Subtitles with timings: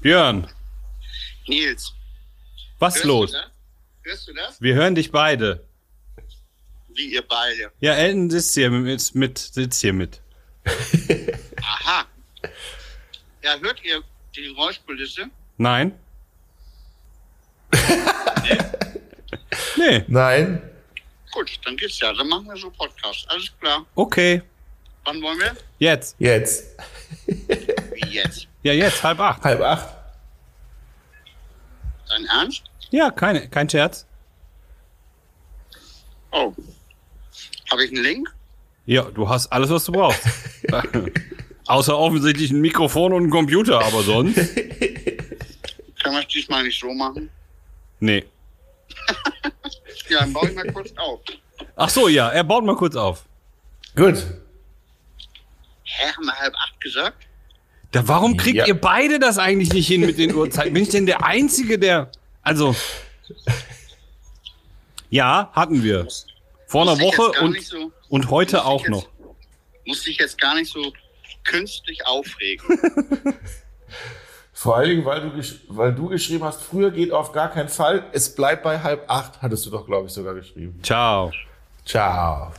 [0.00, 0.48] Björn,
[1.46, 1.92] Nils.
[2.78, 3.32] was hörst los?
[3.32, 3.38] Du?
[4.02, 4.60] Hörst du das?
[4.60, 5.62] Wir hören dich beide.
[6.88, 7.70] Wie ihr beide.
[7.80, 10.22] Ja, Elton sitzt hier mit, mit sitzt hier mit.
[11.62, 12.06] Aha.
[13.42, 14.02] Ja, hört ihr
[14.34, 15.26] die Geräuschkulisse?
[15.58, 15.92] Nein?
[19.76, 20.04] nee.
[20.08, 20.62] Nein.
[21.32, 22.12] Gut, dann geht's ja.
[22.14, 23.26] Dann machen wir so Podcast.
[23.28, 23.84] Alles klar.
[23.94, 24.40] Okay.
[25.04, 25.56] Wann wollen wir?
[25.78, 26.16] Jetzt.
[26.18, 26.74] Jetzt.
[27.26, 28.49] Wie jetzt?
[28.62, 29.42] Ja, jetzt, halb acht.
[29.42, 29.88] Halb acht.
[32.08, 32.64] Dein Ernst?
[32.90, 34.06] Ja, keine, kein Scherz.
[36.32, 36.52] Oh.
[37.70, 38.34] Habe ich einen Link?
[38.86, 40.22] Ja, du hast alles, was du brauchst.
[41.66, 44.34] Außer offensichtlich ein Mikrofon und ein Computer, aber sonst.
[44.34, 47.30] Können wir es diesmal nicht so machen?
[48.00, 48.24] Nee.
[50.08, 51.20] Ja, dann baue ich mal kurz auf.
[51.76, 53.24] Ach so, ja, er baut mal kurz auf.
[53.94, 54.16] Gut.
[55.84, 57.26] Hä, haben wir halb acht gesagt?
[57.92, 58.66] Da, warum kriegt Ja.
[58.66, 60.72] ihr beide das eigentlich nicht hin mit den Uhrzeiten?
[60.74, 62.10] Bin ich denn der Einzige, der.
[62.42, 62.74] Also.
[65.10, 66.06] Ja, hatten wir.
[66.66, 69.08] Vor einer ich Woche und, so- und heute ich auch jetzt- noch.
[69.86, 70.92] Muss dich jetzt gar nicht so
[71.42, 72.64] künstlich aufregen.
[74.52, 78.04] Vor allen Dingen, weil du, weil du geschrieben hast, früher geht auf gar keinen Fall.
[78.12, 80.78] Es bleibt bei halb acht, hattest du doch, glaube ich, sogar geschrieben.
[80.82, 81.32] Ciao.
[81.86, 82.52] Ciao.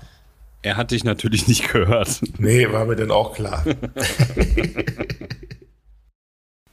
[0.63, 2.21] Er hat dich natürlich nicht gehört.
[2.37, 3.65] Nee, war mir denn auch klar.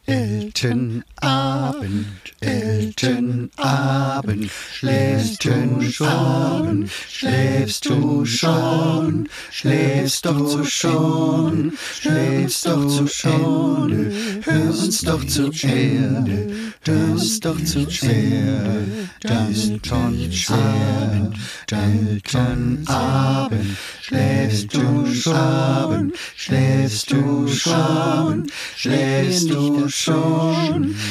[0.09, 2.07] Elternabend,
[2.41, 14.11] Elternabend, schläfst du schon, schläfst du schon, schläfst doch schon, schläfst doch zu Ende,
[14.45, 16.53] hör uns doch zu Ende,
[16.87, 18.87] hör uns doch zu Ende,
[19.25, 21.37] Elternabend,
[21.71, 29.98] Elternabend, schläfst du schon, schläfst du schon, schläfst du schon,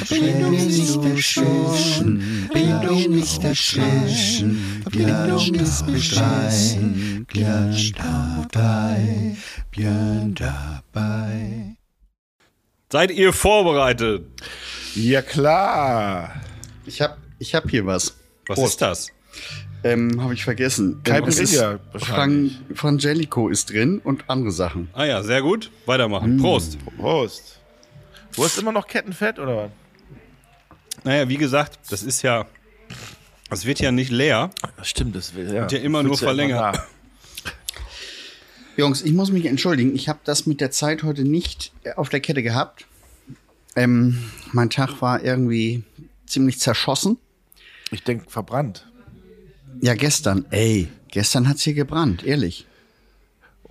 [0.08, 9.36] schläfst du schon, Bildung nicht dazwischen, Björn ist bescheiden, Björn dabei,
[9.72, 11.76] Björn dabei.
[12.90, 14.26] Seid ihr vorbereitet?
[14.96, 16.42] Ja, klar.
[16.86, 18.16] Ich hab, ich hab hier was.
[18.48, 18.72] Was Prost.
[18.72, 19.08] ist das?
[19.84, 21.02] Ähm, habe ich vergessen.
[21.04, 21.64] Kein ähm, ist.
[21.96, 24.90] Fran Frangelico ist drin und andere Sachen.
[24.94, 25.70] Ah ja, sehr gut.
[25.86, 26.38] Weitermachen.
[26.38, 26.78] Prost.
[26.98, 27.57] Prost.
[28.38, 29.72] Du hast immer noch Kettenfett, oder was?
[31.04, 32.46] Naja, wie gesagt, das ist ja.
[33.50, 34.52] Das wird ja nicht leer.
[34.78, 35.62] Das stimmt, das will ja.
[35.62, 36.76] Wird ja immer nur ja verlängert.
[36.76, 36.84] nach.
[38.78, 39.96] Jungs, ich muss mich entschuldigen.
[39.96, 42.86] Ich habe das mit der Zeit heute nicht äh, auf der Kette gehabt.
[43.76, 45.84] Ähm, mein Tag war irgendwie
[46.28, 47.18] ziemlich zerschossen.
[47.90, 48.88] Ich denke, verbrannt.
[49.82, 50.46] Ja, gestern.
[50.52, 52.67] Ey, gestern hat's hier gebrannt, ehrlich.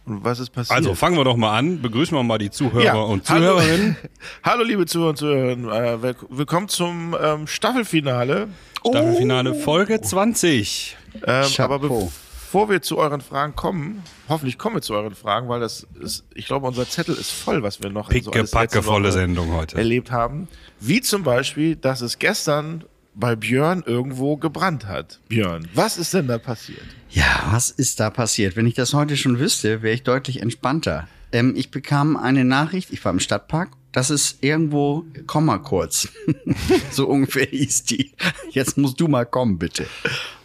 [0.07, 0.77] Und was ist passiert?
[0.77, 1.83] Also fangen wir doch mal an.
[1.83, 3.97] Begrüßen wir mal die Zuhörer und hallo, Zuhörerinnen.
[4.45, 5.69] hallo, liebe Zuhörer und Zuhörerinnen.
[5.71, 8.49] Äh, will- willkommen zum ähm, Staffelfinale.
[8.87, 10.97] Staffelfinale Folge 20.
[11.27, 15.59] Ähm, aber bevor wir zu euren Fragen kommen, hoffentlich kommen wir zu euren Fragen, weil
[15.59, 19.11] das ist, ich glaube, unser Zettel ist voll, was wir noch Picke, alles packe, volle
[19.11, 19.77] Sendung heute.
[19.77, 20.47] erlebt haben.
[20.79, 22.85] Wie zum Beispiel, dass es gestern
[23.15, 25.19] bei Björn irgendwo gebrannt hat.
[25.29, 26.85] Björn, was ist denn da passiert?
[27.17, 28.57] Ja, was ist da passiert?
[28.57, 31.09] Wenn ich das heute schon wüsste, wäre ich deutlich entspannter.
[31.33, 36.11] Ähm, ich bekam eine Nachricht, ich war im Stadtpark, das ist irgendwo, komm mal kurz.
[36.91, 38.13] so ungefähr hieß die.
[38.51, 39.87] Jetzt musst du mal kommen, bitte.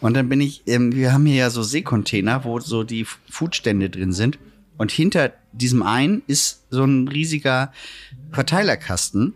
[0.00, 3.90] Und dann bin ich, ähm, wir haben hier ja so Seekontainer, wo so die Foodstände
[3.90, 4.38] drin sind.
[4.78, 7.70] Und hinter diesem einen ist so ein riesiger
[8.30, 9.34] Verteilerkasten,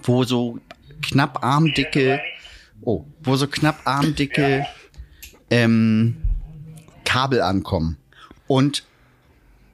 [0.00, 0.60] wo so
[1.02, 2.20] knapp armdicke,
[2.82, 4.64] oh, wo so knapp armdicke
[5.50, 6.18] ähm,
[7.06, 7.96] Kabel ankommen.
[8.46, 8.84] Und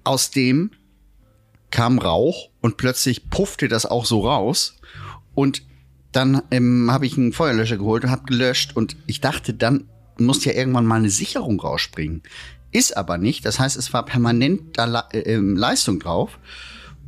[0.05, 0.71] aus dem
[1.73, 4.79] kam Rauch und plötzlich puffte das auch so raus.
[5.35, 5.63] Und
[6.13, 8.77] dann ähm, habe ich einen Feuerlöscher geholt und habe gelöscht.
[8.77, 9.89] Und ich dachte, dann
[10.19, 12.23] muss ja irgendwann mal eine Sicherung rausspringen.
[12.71, 13.45] Ist aber nicht.
[13.45, 16.39] Das heißt, es war permanent da Le äh, Leistung drauf.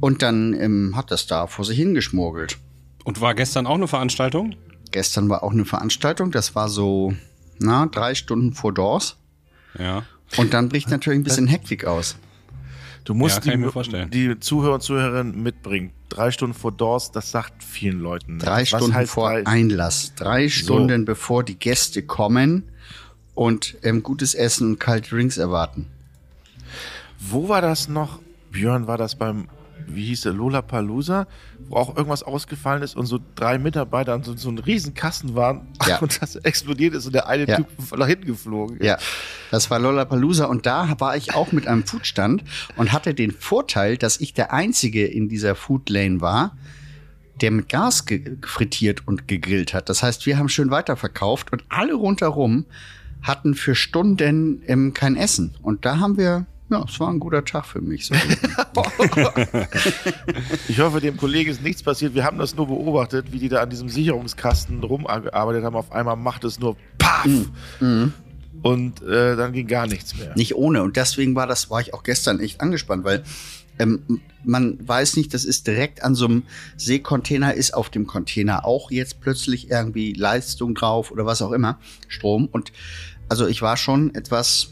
[0.01, 2.59] Und dann ähm, hat das da vor sich hingeschmorgelt.
[3.05, 4.57] Und war gestern auch eine Veranstaltung?
[4.91, 6.31] Gestern war auch eine Veranstaltung.
[6.31, 7.15] Das war so,
[7.59, 9.17] na, drei Stunden vor Doors.
[9.79, 10.05] Ja.
[10.39, 12.17] Und dann bricht natürlich ein bisschen Hektik aus.
[13.05, 14.11] Du musst Ja, die, mir vorstellen.
[14.11, 15.91] die Zuhörer und Zuhörerinnen mitbringen.
[16.09, 18.39] Drei Stunden vor Doors, das sagt vielen Leuten.
[18.39, 20.15] Drei Was Stunden heißt vor drei- Einlass.
[20.17, 22.65] Drei Stunden bevor die Gäste kommen
[23.35, 25.87] und ähm, gutes Essen und kalte Drinks erwarten.
[27.19, 28.21] Wo war das noch?
[28.53, 29.49] Björn, war das beim,
[29.87, 31.27] wie hieß der, Lollapalooza,
[31.69, 35.35] wo auch irgendwas ausgefallen ist und so drei Mitarbeiter an so, so einem riesen Kasten
[35.35, 35.99] waren Ja.
[36.01, 37.57] und das explodiert ist und der eine Ja.
[37.57, 37.67] Typ
[37.97, 38.87] nach hinten geflogen ist.
[38.87, 38.99] Ja,
[39.51, 42.45] das war Lollapalooza und da war ich auch mit einem Foodstand
[42.77, 46.57] und hatte den Vorteil, dass ich der Einzige in dieser Food Lane war
[47.41, 48.05] der mit Gas
[48.43, 49.89] frittiert und gegrillt hat.
[49.89, 52.65] Das heißt, wir haben schön weiterverkauft und alle rundherum
[53.23, 55.57] hatten für Stunden ähm, kein Essen.
[55.63, 58.07] Und da haben wir, ja, es war ein guter Tag für mich.
[58.07, 58.15] So.
[60.69, 62.15] Ich hoffe, dem Kollegen ist nichts passiert.
[62.15, 65.77] Wir haben das nur beobachtet, wie die da an diesem Sicherungskasten rumgearbeitet haben.
[65.77, 67.29] Auf einmal macht es nur Paff!
[68.63, 70.33] Und äh, dann ging gar nichts mehr.
[70.37, 70.83] nicht ohne.
[70.83, 73.23] Und deswegen war das, war ich auch gestern echt angespannt, weil
[73.79, 76.45] ähm, man weiß nicht, das ist direkt an so einem
[76.77, 81.79] Seekontainer, ist auf dem Container auch jetzt plötzlich irgendwie Leistung drauf oder was auch immer,
[82.09, 82.49] Strom.
[82.51, 82.73] Und
[83.29, 84.71] also ich war schon etwas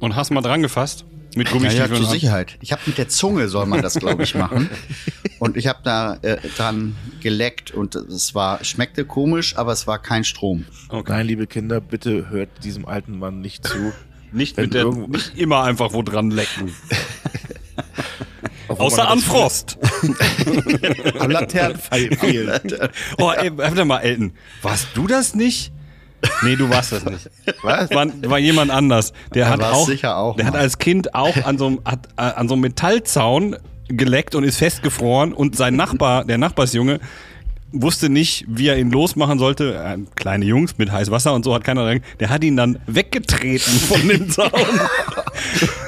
[0.00, 1.04] Und hast mal dran gefasst?
[1.36, 1.96] Mit Ja, ja, Gummistiefeln?
[2.02, 2.56] zur Sicherheit.
[2.60, 4.68] Ich habe mit der Zunge soll man das, glaube ich, machen.
[5.38, 9.98] Und ich habe da äh, dran geleckt und es war schmeckte komisch, aber es war
[9.98, 10.66] kein Strom.
[10.90, 11.12] okay.
[11.12, 13.92] Nein, liebe Kinder, bitte hört diesem alten Mann nicht zu.
[14.32, 16.72] Nicht, mit der, irgendwo- nicht immer einfach wo dran lecken.
[18.68, 19.76] Außer an Frost.
[21.18, 22.16] Am Laternenpfeil.
[23.18, 24.32] Oh, ey, warte mal, Elton.
[24.62, 25.72] Warst du das nicht?
[26.42, 27.30] Nee, du warst das nicht.
[27.62, 27.90] Was?
[27.90, 29.12] War, war jemand anders.
[29.34, 30.60] Der Ja, hat auch, sicher auch der hat mal.
[30.60, 33.56] als Kind auch an so einem, hat, äh, an so einem Metallzaun
[33.88, 37.00] geleckt und ist festgefroren und sein Nachbar, der Nachbarsjunge,
[37.72, 39.74] wusste nicht, wie er ihn losmachen sollte.
[39.74, 42.00] Äh, kleine Jungs mit heiß Wasser und so hat keiner dran.
[42.18, 44.50] Der hat ihn dann weggetreten von dem Zaun.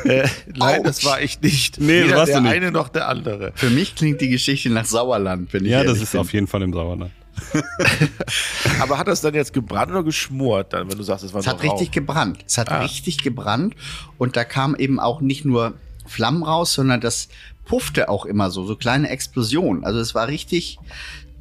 [0.05, 0.84] Äh, nein, Autsch.
[0.87, 1.81] das war ich nicht.
[1.81, 2.52] Nee, das Weder warst der du nicht.
[2.52, 3.52] eine noch der andere.
[3.55, 6.20] Für mich klingt die Geschichte nach Sauerland, wenn ich ja, das ist bin.
[6.20, 7.11] auf jeden Fall im Sauerland.
[8.81, 11.46] Aber hat das dann jetzt gebrannt oder geschmort, dann, wenn du sagst, es war Es
[11.46, 11.93] hat richtig Rauch?
[11.93, 12.44] gebrannt.
[12.46, 12.81] Es hat Ah.
[12.81, 13.75] richtig gebrannt
[14.19, 15.75] und da kam eben auch nicht nur
[16.06, 17.29] Flammen raus, sondern das
[17.64, 19.84] puffte auch immer so, so kleine Explosionen.
[19.84, 20.79] Also es war richtig,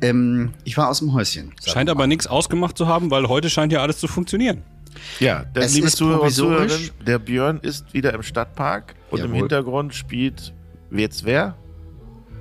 [0.02, 1.54] ähm, ich war aus dem Häuschen.
[1.66, 4.64] Scheint aber nichts ausgemacht zu haben, weil heute scheint ja alles zu funktionieren.
[5.20, 6.68] Ja, der Es liebe ist Zuhörer
[7.08, 9.38] der Björn ist wieder im Stadtpark und im Jawohl.
[9.40, 10.54] Hintergrund spielt
[10.92, 11.56] jetzt wer?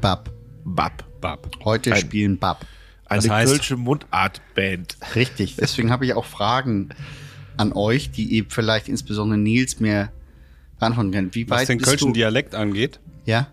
[0.00, 0.31] Bab.
[0.64, 1.05] Bab.
[1.20, 1.49] Bab.
[1.64, 2.67] Heute Ein- spielen Bab.
[3.10, 4.96] Eine Das heißt- kölsche Mundartband.
[5.14, 5.56] Richtig.
[5.56, 6.90] Deswegen habe ich auch Fragen
[7.56, 10.10] an euch, die eben vielleicht insbesondere Nils mir
[10.78, 11.34] beantworten kann.
[11.34, 12.14] Wie Was weit den bist kölschen du?
[12.14, 13.00] Dialekt angeht.
[13.26, 13.48] Ja.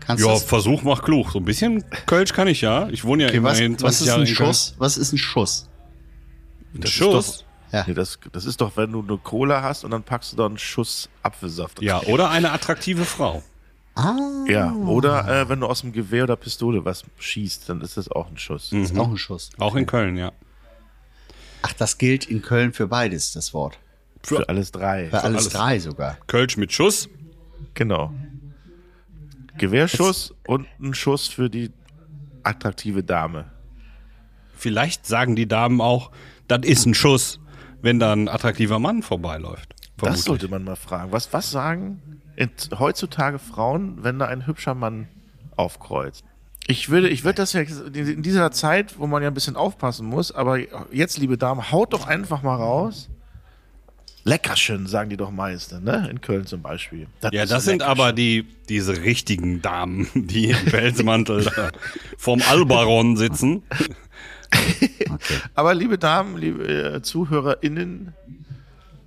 [0.00, 0.36] Kannst Ja?
[0.36, 1.30] Versuch macht klug.
[1.32, 2.88] So ein bisschen Kölsch kann ich ja.
[2.88, 4.46] Ich wohne ja Okay, was, immerhin was 20 ist Jahre ein in Köln.
[4.48, 4.74] Schuss?
[4.78, 5.68] Was ist ein Schuss?
[6.74, 7.44] Ein Das ist Schuss?
[7.72, 7.84] Ja.
[7.86, 10.46] Nee, das, das ist doch, wenn du eine Cola hast und dann packst du da
[10.46, 11.82] einen Schuss Apfelsaft.
[11.82, 13.42] Ja, oder eine attraktive Frau.
[13.98, 17.96] Ah, Ja, oder äh, wenn du aus dem Gewehr oder Pistole was schießt, dann ist
[17.96, 18.70] das auch ein Schuss.
[18.70, 18.82] Mhm.
[18.84, 19.50] ist auch ein Schuss.
[19.58, 20.30] Auch in Köln, ja.
[21.62, 23.78] Ach, das gilt in Köln für beides, das Wort.
[24.22, 25.08] Für alles drei.
[25.08, 25.48] Für alles alles.
[25.48, 26.16] drei sogar.
[26.28, 27.08] Kölsch mit Schuss.
[27.74, 28.12] Genau.
[29.58, 31.72] Gewehrschuss und ein Schuss für die
[32.44, 33.50] attraktive Dame.
[34.54, 36.12] Vielleicht sagen die Damen auch,
[36.46, 37.40] das ist ein Schuss,
[37.82, 39.74] wenn da ein attraktiver Mann vorbeiläuft.
[39.96, 40.24] Das Vermutlich.
[40.24, 41.10] sollte man mal fragen.
[41.10, 42.17] Was, was sagen
[42.78, 45.08] heutzutage Frauen, wenn da ein hübscher Mann
[45.56, 46.24] aufkreuzt?
[46.66, 50.06] Ich würde, ich würde das ja in dieser Zeit, wo man ja ein bisschen aufpassen
[50.06, 50.58] muss, aber
[50.92, 53.08] jetzt, liebe Damen, haut doch einfach mal raus.
[54.24, 56.06] Leckerchen, sagen die doch meiste, ne?
[56.10, 57.06] In Köln zum Beispiel.
[57.32, 61.70] Ja, ist das sind aber die, diese richtigen Damen, die im Pelzmantel da
[62.18, 63.62] vorm Albaron sitzen.
[65.54, 68.14] Aber liebe Damen, liebe äh, ZuhörerInnen,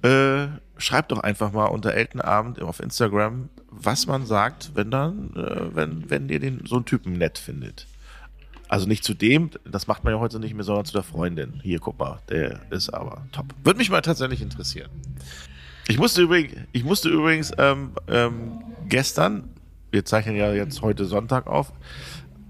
[0.03, 5.75] äh, schreibt doch einfach mal unter Eltenabend auf Instagram, was man sagt, wenn dann, äh,
[5.75, 7.87] wenn, wenn ihr den so einen Typen nett findet.
[8.67, 11.59] Also nicht zu dem, das macht man ja heute nicht mehr, sondern zu der Freundin.
[11.61, 13.47] Hier, guck mal, der ist aber top.
[13.63, 14.89] Würde mich mal tatsächlich interessieren.
[15.87, 19.49] Ich musste übrigens, ich musste übrigens ähm, ähm, gestern,
[19.91, 21.73] wir zeichnen ja jetzt heute Sonntag auf,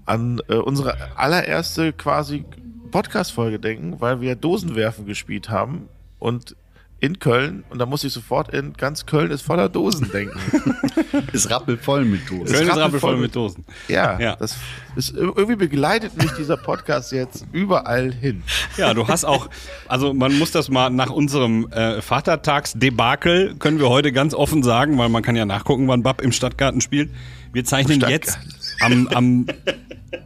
[0.06, 2.44] an äh, unsere allererste quasi
[2.92, 6.54] Podcast-Folge denken, weil wir Dosenwerfen gespielt haben und
[7.02, 10.38] in Köln, und da musste ich sofort in ganz Köln ist voller Dosen denken.
[11.32, 12.46] Ist rappelvoll mit Dosen.
[12.54, 13.64] Köln ist rappelvoll mit- Dosen.
[13.88, 14.36] Ja, Ja.
[14.36, 14.56] das
[14.96, 18.42] ist irgendwie begleitet mich dieser Podcast jetzt überall hin.
[18.76, 19.48] Ja, du hast auch,
[19.88, 24.96] also man muss das mal nach unserem äh, Vatertagsdebakel, können wir heute ganz offen sagen,
[24.98, 27.10] weil man kann ja nachgucken, wann Bab im Stadtgarten spielt.
[27.52, 28.38] Wir zeichnen jetzt
[28.80, 29.46] am, am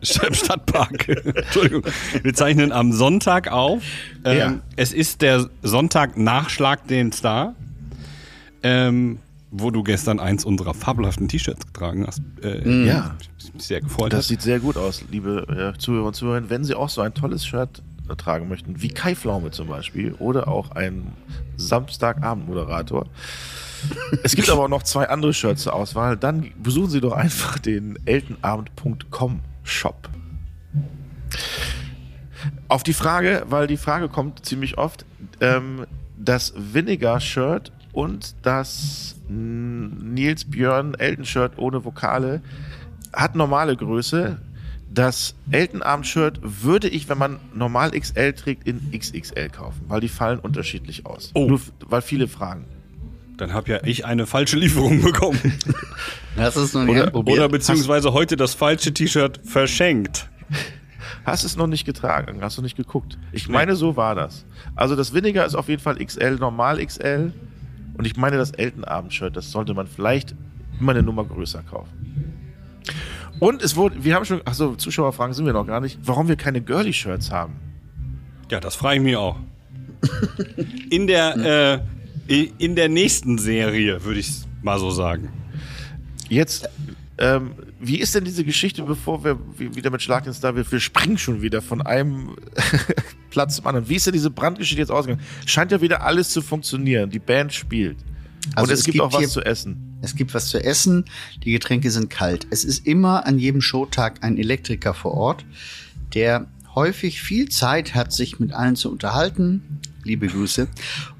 [0.02, 1.82] Stadtpark, Entschuldigung,
[2.22, 3.82] wir zeichnen am Sonntag auf.
[4.24, 4.54] Ähm, Ja.
[4.76, 7.54] Es ist der Sonntag nach Schlag den Star,
[8.62, 9.18] ähm,
[9.50, 12.20] wo du gestern eins unserer fabelhaften T-Shirts getragen hast.
[12.42, 13.16] Äh, Ja.
[13.38, 14.12] ich mich sehr gefreut.
[14.12, 14.28] Das hast.
[14.28, 16.50] sieht sehr gut aus, liebe äh, Zuhörer und Zuhörerinnen.
[16.50, 20.12] Wenn Sie auch so ein tolles Shirt äh, tragen möchten, wie Kai Pflaume zum Beispiel
[20.14, 21.12] oder auch ein
[21.56, 23.06] Samstagabendmoderator.
[24.22, 26.16] Es gibt aber auch noch zwei andere Shirts zur Auswahl.
[26.16, 30.08] Dann besuchen Sie doch einfach den eltenabend.com Shop.
[32.68, 35.04] Auf die Frage, weil die Frage kommt ziemlich oft,
[35.40, 42.42] ähm, das Vinegar-Shirt und das Nils Björn Elton-Shirt ohne Vokale
[43.12, 44.38] hat normale Größe.
[44.92, 50.38] Das Eltenabend-Shirt würde ich, wenn man normal XL trägt, in XXL kaufen, weil die fallen
[50.38, 51.30] unterschiedlich aus.
[51.34, 51.46] Oh.
[51.46, 52.64] Nur, weil viele fragen.
[53.36, 55.38] Dann habe ja ich eine falsche Lieferung bekommen.
[56.36, 57.38] Das ist noch nicht Oder- anprobiert.
[57.38, 60.28] Oder beziehungsweise heute das falsche T-Shirt verschenkt.
[61.24, 63.16] Hast es noch nicht getragen, hast du nicht geguckt.
[63.32, 64.44] Ich meine, so war das.
[64.74, 67.32] Also das Weniger ist auf jeden Fall XL, normal XL.
[67.96, 70.34] Und ich meine, das Eltenabend-Shirt, das sollte man vielleicht
[70.78, 72.34] immer eine Nummer größer kaufen.
[73.40, 76.36] Und es wurde, wir haben schon, achso, Zuschauerfragen sind wir noch gar nicht, warum wir
[76.36, 77.54] keine Girly-Shirts haben.
[78.50, 79.36] Ja, das frage ich mich auch.
[80.90, 81.80] In der, äh,
[82.28, 84.30] in der nächsten Serie, würde ich
[84.62, 85.28] mal so sagen.
[86.28, 86.68] Jetzt,
[87.18, 90.70] ähm, wie ist denn diese Geschichte, bevor wir wie- wieder mit Schlag ins Star, wir,
[90.70, 92.36] wir springen schon wieder von einem
[93.30, 93.88] Platz zum anderen.
[93.88, 95.22] Wie ist denn diese Brandgeschichte jetzt ausgegangen?
[95.46, 97.10] Scheint ja wieder alles zu funktionieren.
[97.10, 97.96] Die Band spielt.
[98.54, 99.82] Also Und es, es gibt, gibt auch was hier- zu essen.
[100.02, 101.04] Es gibt was zu essen,
[101.44, 102.46] die Getränke sind kalt.
[102.50, 105.44] Es ist immer an jedem Showtag ein Elektriker vor Ort,
[106.14, 109.80] der häufig viel Zeit hat, sich mit allen zu unterhalten.
[110.04, 110.68] Liebe Grüße.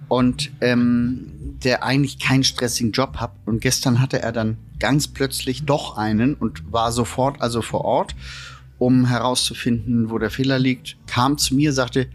[0.08, 1.32] Und ähm,
[1.64, 3.32] der eigentlich keinen stressigen Job hat.
[3.44, 8.14] Und gestern hatte er dann ganz plötzlich doch einen und war sofort also vor Ort,
[8.78, 10.96] um herauszufinden, wo der Fehler liegt.
[11.06, 12.08] Kam zu mir, sagte,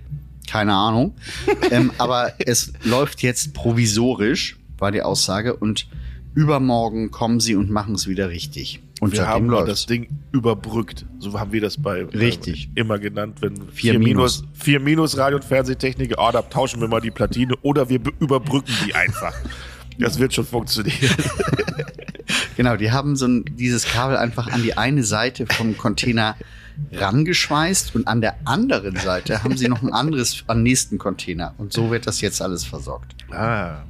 [0.48, 1.16] keine Ahnung.
[1.72, 5.56] ähm, aber es läuft jetzt provisorisch, war die Aussage.
[5.56, 5.88] Und
[6.34, 8.82] übermorgen kommen sie und machen es wieder richtig.
[9.02, 9.70] Und wir haben mal läuft's.
[9.70, 11.06] das Ding überbrückt.
[11.20, 12.70] So haben wir das bei Richtig.
[12.76, 14.44] äh, immer genannt, wenn Vier Minus.
[14.54, 18.14] vier minus Radio- und Fernsehtechnik, oh, da tauschen wir mal die Platine oder wir be-
[18.20, 19.34] überbrücken die einfach.
[20.00, 20.98] Das wird schon funktionieren.
[22.58, 26.36] Genau, die haben so ein, dieses Kabel einfach an die eine Seite vom Container
[26.94, 31.54] rangeschweißt und an der anderen Seite haben sie noch ein anderes am nächsten Container.
[31.58, 33.16] Und so wird das jetzt alles versorgt.
[33.32, 33.82] Ah.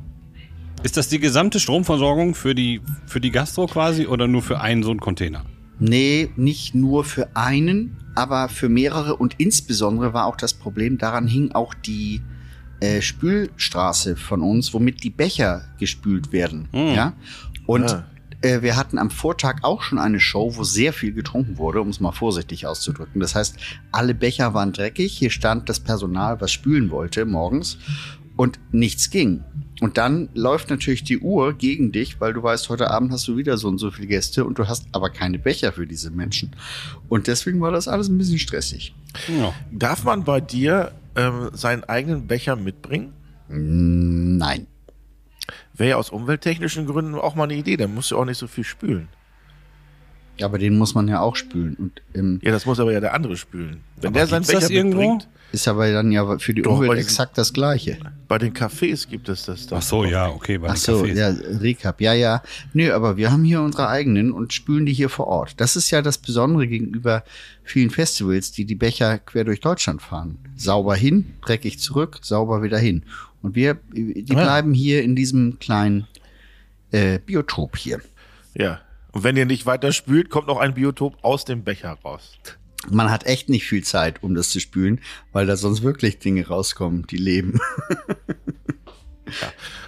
[0.84, 4.82] Ist das die gesamte Stromversorgung für die, für die Gastro quasi oder nur für einen
[4.84, 5.46] so einen Container?
[5.80, 9.16] Nee, nicht nur für einen, aber für mehrere.
[9.16, 12.22] Und insbesondere war auch das Problem, daran hing auch die
[12.80, 16.68] äh, Spülstraße von uns, womit die Becher gespült werden.
[16.72, 16.96] Hm.
[16.96, 17.14] Ja?
[17.68, 18.06] Und Ah.
[18.42, 21.90] äh, wir hatten am Vortag auch schon eine Show, wo sehr viel getrunken wurde, um
[21.90, 23.22] es mal vorsichtig auszudrücken.
[23.22, 23.56] Das heißt,
[23.92, 25.14] alle Becher waren dreckig.
[25.16, 27.78] Hier stand das Personal, was spülen wollte morgens.
[28.41, 29.43] Und nichts ging.
[29.81, 33.38] Und dann läuft natürlich die Uhr gegen dich, weil du weißt, heute Abend hast du
[33.38, 36.55] wieder so und so viele Gäste und du hast aber keine Becher für diese Menschen.
[37.07, 38.95] Und deswegen war das alles ein bisschen stressig.
[39.27, 39.53] Ja.
[39.71, 43.13] Darf man bei dir ähm, seinen eigenen Becher mitbringen?
[43.48, 44.65] Mm, Nein.
[45.75, 47.77] Wäre ja aus umwelttechnischen Gründen auch mal eine Idee.
[47.77, 49.07] Dann musst du auch nicht so viel spülen.
[50.43, 51.75] Aber den muss man ja auch spülen.
[51.75, 53.81] Und ähm, Ja, das muss aber ja der andere spülen.
[53.98, 54.98] Wenn Aber der seinen gibt's das Becher irgendwo?
[55.00, 57.98] mitbringt, ist aber dann ja für die Doch, Umwelt exakt das Gleiche.
[58.27, 59.77] bei den Cafés gibt es das doch.
[59.77, 60.57] Ach so, ja, okay.
[60.57, 61.13] Bei Ach den so, Cafés.
[61.15, 61.27] ja,
[61.60, 62.41] Recap, ja, ja.
[62.74, 65.53] Nö, aber wir haben hier unsere eigenen und spülen die hier vor Ort.
[65.60, 67.24] Das ist ja das Besondere gegenüber
[67.63, 70.38] vielen Festivals, die die Becher quer durch Deutschland fahren.
[70.55, 73.03] Sauber hin, dreckig zurück, sauber wieder hin.
[73.41, 76.07] Und wir, die bleiben hier in diesem kleinen
[76.91, 78.00] äh, Biotop hier.
[78.53, 78.79] Ja.
[79.12, 82.38] Und wenn ihr nicht weiter spült, kommt noch ein Biotop aus dem Becher raus.
[82.89, 85.01] Man hat echt nicht viel Zeit, um das zu spülen,
[85.34, 87.60] weil da sonst wirklich Dinge rauskommen, die leben.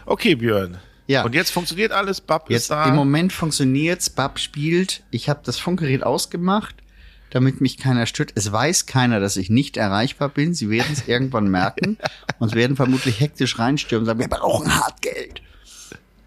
[0.05, 0.77] Okay, Björn.
[1.07, 1.23] Ja.
[1.23, 2.21] Und jetzt funktioniert alles.
[2.21, 2.85] Bab ist Jetzt da.
[2.85, 5.03] im Moment funktioniert's, Bab spielt.
[5.11, 6.75] Ich habe das Funkgerät ausgemacht,
[7.31, 8.31] damit mich keiner stört.
[8.35, 10.53] Es weiß keiner, dass ich nicht erreichbar bin.
[10.53, 11.97] Sie werden es irgendwann merken
[12.39, 15.41] und werden vermutlich hektisch reinstürmen und sagen, wir brauchen Hartgeld.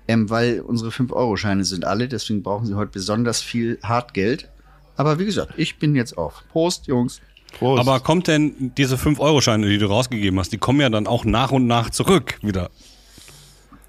[0.08, 4.48] Ähm, weil unsere 5-Euro-Scheine sind alle, deswegen brauchen sie heute besonders viel Hartgeld.
[4.96, 6.44] Aber wie gesagt, ich bin jetzt auf.
[6.50, 7.20] Prost, Jungs.
[7.58, 7.80] Prost.
[7.80, 11.50] Aber kommt denn diese 5-Euro-Scheine, die du rausgegeben hast, die kommen ja dann auch nach
[11.50, 12.70] und nach zurück wieder.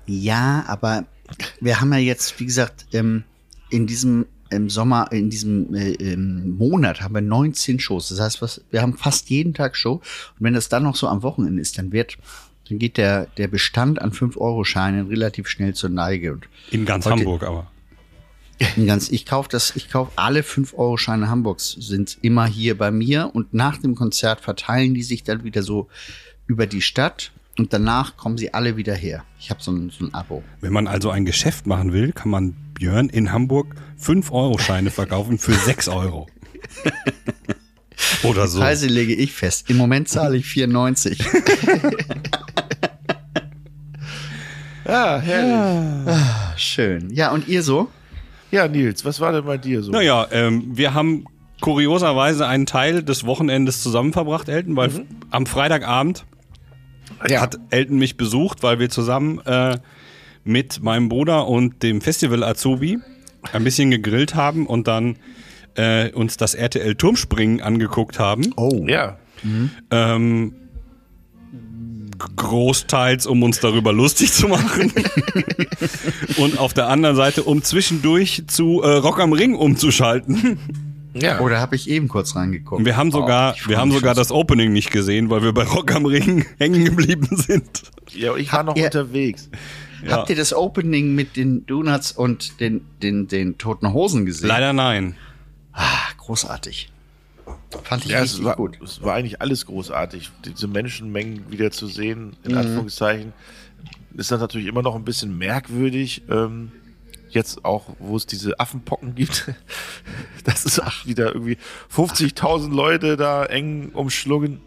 [0.05, 1.05] Ja, aber
[1.59, 3.23] wir haben ja jetzt, wie gesagt, ähm,
[3.69, 8.09] in diesem im Sommer, in diesem äh, ähm, Monat haben wir 19 Shows.
[8.09, 9.95] Das heißt, was, wir haben fast jeden Tag Show.
[9.95, 10.01] Und
[10.39, 12.17] wenn das dann noch so am Wochenende ist, dann wird,
[12.69, 16.33] dann geht der, der Bestand an 5-Euro-Scheinen relativ schnell zur Neige.
[16.33, 17.71] Und In ganz Heute- Hamburg aber.
[18.75, 23.29] in ganz, ich kaufe das, ich kaufe alle 5-Euro-Scheine Hamburgs sind immer hier bei mir
[23.33, 25.87] und nach dem Konzert verteilen die sich dann wieder so
[26.47, 29.23] über die Stadt und danach kommen sie alle wieder her.
[29.39, 30.43] Ich habe so ein, so ein Abo.
[30.61, 35.53] Wenn man also ein Geschäft machen will, kann man Björn in Hamburg 5-Euro-Scheine verkaufen für
[35.53, 36.27] 6 Euro.
[38.23, 38.59] Oder so.
[38.59, 39.69] Preise lege ich fest.
[39.69, 41.19] Im Moment zahle ich 94.
[44.85, 46.15] ja, herrlich.
[46.57, 47.09] Schön.
[47.11, 47.89] Ja, und ihr so?
[48.51, 49.91] Ja, Nils, was war denn bei dir so?
[49.91, 51.25] Naja, ähm, wir haben
[51.61, 56.25] kurioserweise einen Teil des Wochenendes zusammen verbracht, Elton, weil am Freitagabend
[57.27, 57.41] ja.
[57.41, 59.77] hat Elton mich besucht, weil wir zusammen äh,
[60.43, 62.99] mit meinem Bruder und dem Festival Azubi
[63.53, 65.17] ein bisschen gegrillt haben und dann
[65.77, 68.53] äh, uns das RTL Turmspringen angeguckt haben.
[68.57, 68.85] Oh.
[68.87, 69.17] Ja.
[69.91, 70.53] Ähm,
[72.35, 74.91] großteils, um uns darüber lustig zu machen.
[76.37, 80.57] Und auf der anderen Seite, um zwischendurch zu äh, Rock am Ring umzuschalten.
[81.13, 81.39] Ja.
[81.39, 82.79] Oder habe ich eben kurz reingeguckt?
[82.79, 85.41] Und wir haben sogar, Oh, ich freu wir haben sogar das Opening nicht gesehen, weil
[85.43, 87.83] wir bei Rock am Ring hängen geblieben sind.
[88.13, 89.49] ja, ich war noch ihr- unterwegs.
[90.05, 90.11] so.
[90.11, 94.47] Habt ihr das Opening mit den Donuts und den, den, den toten Hosen gesehen?
[94.47, 95.15] Leider nein.
[95.79, 96.89] Ah, großartig.
[97.83, 98.77] Fand ich Ja, richtig es war, gut.
[98.83, 100.31] es war eigentlich alles großartig.
[100.45, 102.57] Diese Menschenmengen wieder zu sehen, in Mhm.
[102.57, 103.33] Anführungszeichen,
[104.15, 106.23] ist dann natürlich immer noch ein bisschen merkwürdig.
[106.29, 106.71] Ähm,
[107.29, 109.53] jetzt auch, wo es diese Affenpocken gibt,
[110.43, 111.57] das ist auch wieder irgendwie
[111.93, 114.59] 50.000 Leute da eng umschlungen.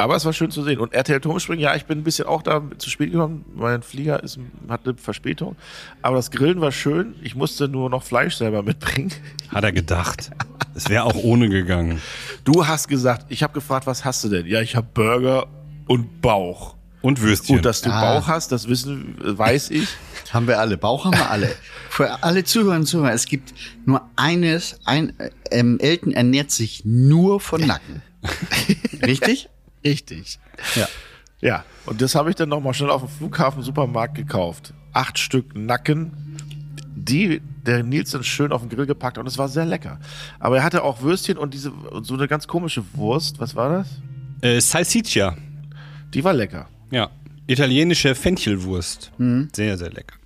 [0.00, 0.78] Aber es war schön zu sehen.
[0.78, 3.44] Und RTL Turmspringen, ja, ich bin ein bisschen auch da zu spät gekommen.
[3.54, 5.56] Mein Flieger ist, hat eine Verspätung.
[6.00, 7.16] Aber das Grillen war schön.
[7.22, 9.12] Ich musste nur noch Fleisch selber mitbringen.
[9.50, 10.30] Hat er gedacht.
[10.74, 12.00] Es wäre auch ohne gegangen.
[12.44, 14.46] Du hast gesagt, ich habe gefragt, was hast du denn?
[14.46, 15.46] Ja, ich habe Burger
[15.86, 16.76] und Bauch.
[17.02, 17.56] Und Würstchen.
[17.56, 18.00] Und dass du Ah.
[18.20, 19.86] Bauch hast, das wissen, weiß ich.
[20.32, 20.78] Haben wir alle.
[20.78, 21.54] Bauch haben wir alle.
[21.90, 23.52] Für alle Zuhörer und Zuhörer, es gibt
[23.84, 28.00] nur eines, ein, äh, ähm, Elton ernährt sich nur von Nacken.
[29.04, 29.48] Richtig?
[29.84, 30.38] Richtig.
[30.74, 30.88] Ja.
[31.42, 34.74] Ja, und das habe ich dann nochmal schnell auf dem Flughafen Supermarkt gekauft.
[34.92, 36.36] Acht Stück Nacken,
[36.94, 39.98] die der Nils dann schön auf den Grill gepackt hat und es war sehr lecker.
[40.38, 43.40] Aber er hatte auch Würstchen und diese und so eine ganz komische Wurst.
[43.40, 43.88] Was war das?
[44.42, 45.36] äh, Salsiccia.
[46.12, 46.68] Die war lecker.
[46.90, 47.10] Ja.
[47.46, 49.10] Italienische Fenchelwurst.
[49.52, 50.16] Sehr, sehr lecker.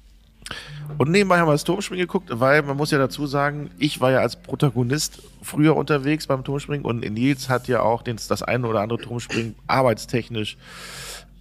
[0.99, 4.11] Und nebenbei haben wir das Turmspringen geguckt, weil man muss ja dazu sagen, ich war
[4.13, 8.67] ja als Protagonist früher unterwegs beim Turmspringen und Nils hat ja auch den, das eine
[8.67, 10.57] oder andere Turmspringen arbeitstechnisch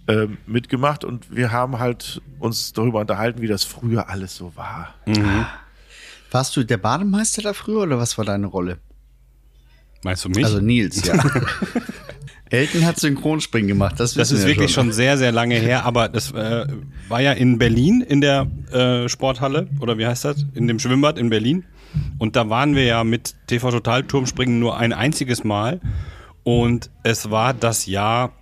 [0.08, 4.94] ähm, mitgemacht und wir haben halt uns darüber unterhalten, wie das früher alles so war.
[6.30, 8.78] Warst du der Bademeister da früher oder was war deine Rolle?
[10.02, 10.44] Meinst du mich?
[10.44, 11.14] Also Nils, ja.
[12.54, 16.08] Elton hat Synchronspringen gemacht, das, das ist wir wirklich schon sehr, sehr lange her, aber
[16.08, 16.66] das äh,
[17.08, 20.46] war ja in Berlin in der äh, Sporthalle oder wie heißt das?
[20.54, 21.64] In dem Schwimmbad in Berlin.
[22.18, 25.80] Und da waren wir ja mit TV Total Turmspringen nur ein einziges Mal.
[26.42, 28.32] Und es war das Jahr,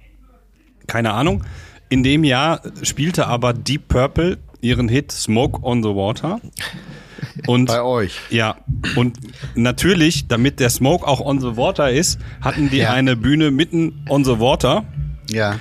[0.87, 1.45] keine Ahnung,
[1.89, 6.41] in dem Jahr spielte aber Deep Purple ihren Hit Smoke on the Water.
[7.47, 8.19] Und Bei euch.
[8.31, 8.57] ja,
[8.97, 9.17] und
[9.55, 12.93] natürlich, damit der Smoke auch on the water ist, hatten die Ja.
[12.93, 14.85] eine Bühne mitten on the water.
[15.31, 15.57] Ja.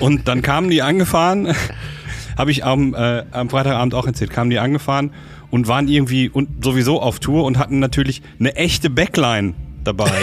[0.00, 1.54] Und dann kamen die angefahren,
[2.38, 5.12] habe ich am, äh, am Freitagabend auch erzählt, kamen die angefahren
[5.50, 10.10] und waren irgendwie und sowieso auf Tour und hatten natürlich eine echte Backline dabei.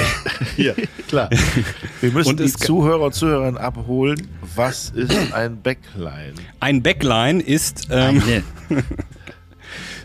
[0.58, 0.73] Ja,
[1.08, 1.29] klar.
[2.01, 4.27] Wir müssen Und die Zuhörer und Zuhörerinnen abholen.
[4.56, 6.34] Was ist ein Backline?
[6.60, 8.21] Ein Backline ist ähm.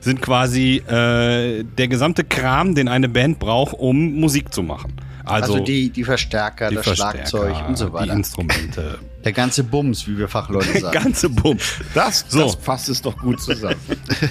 [0.00, 4.92] Sind quasi äh, der gesamte Kram, den eine Band braucht, um Musik zu machen.
[5.24, 8.12] Also, Also, die, die Verstärker, die das Verstärker, Schlagzeug und so die weiter.
[8.14, 10.92] Instrumente, Der ganze Bums, wie wir Fachleute sagen.
[11.02, 11.58] ganze Bumm.
[11.92, 12.44] Das, So.
[12.44, 13.74] das fasst es doch gut zusammen.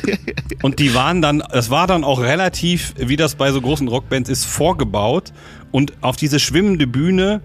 [0.64, 4.30] Und die waren dann, das war dann auch relativ, wie das bei so großen Rockbands
[4.30, 5.34] ist, vorgebaut.
[5.72, 7.42] Und auf diese schwimmende Bühne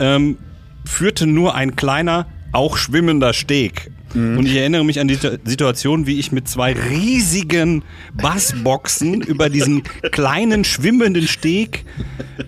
[0.00, 0.38] ähm,
[0.84, 3.90] führte nur ein kleiner, auch schwimmender Steg.
[4.14, 7.82] Und ich erinnere mich an die Situation, wie ich mit zwei riesigen
[8.14, 11.84] Bassboxen über diesen kleinen schwimmenden Steg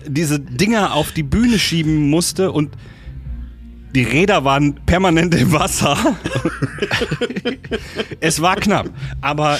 [0.07, 2.71] diese Dinger auf die Bühne schieben musste und
[3.95, 5.97] die Räder waren permanent im Wasser.
[8.19, 8.89] es war knapp.
[9.21, 9.57] Aber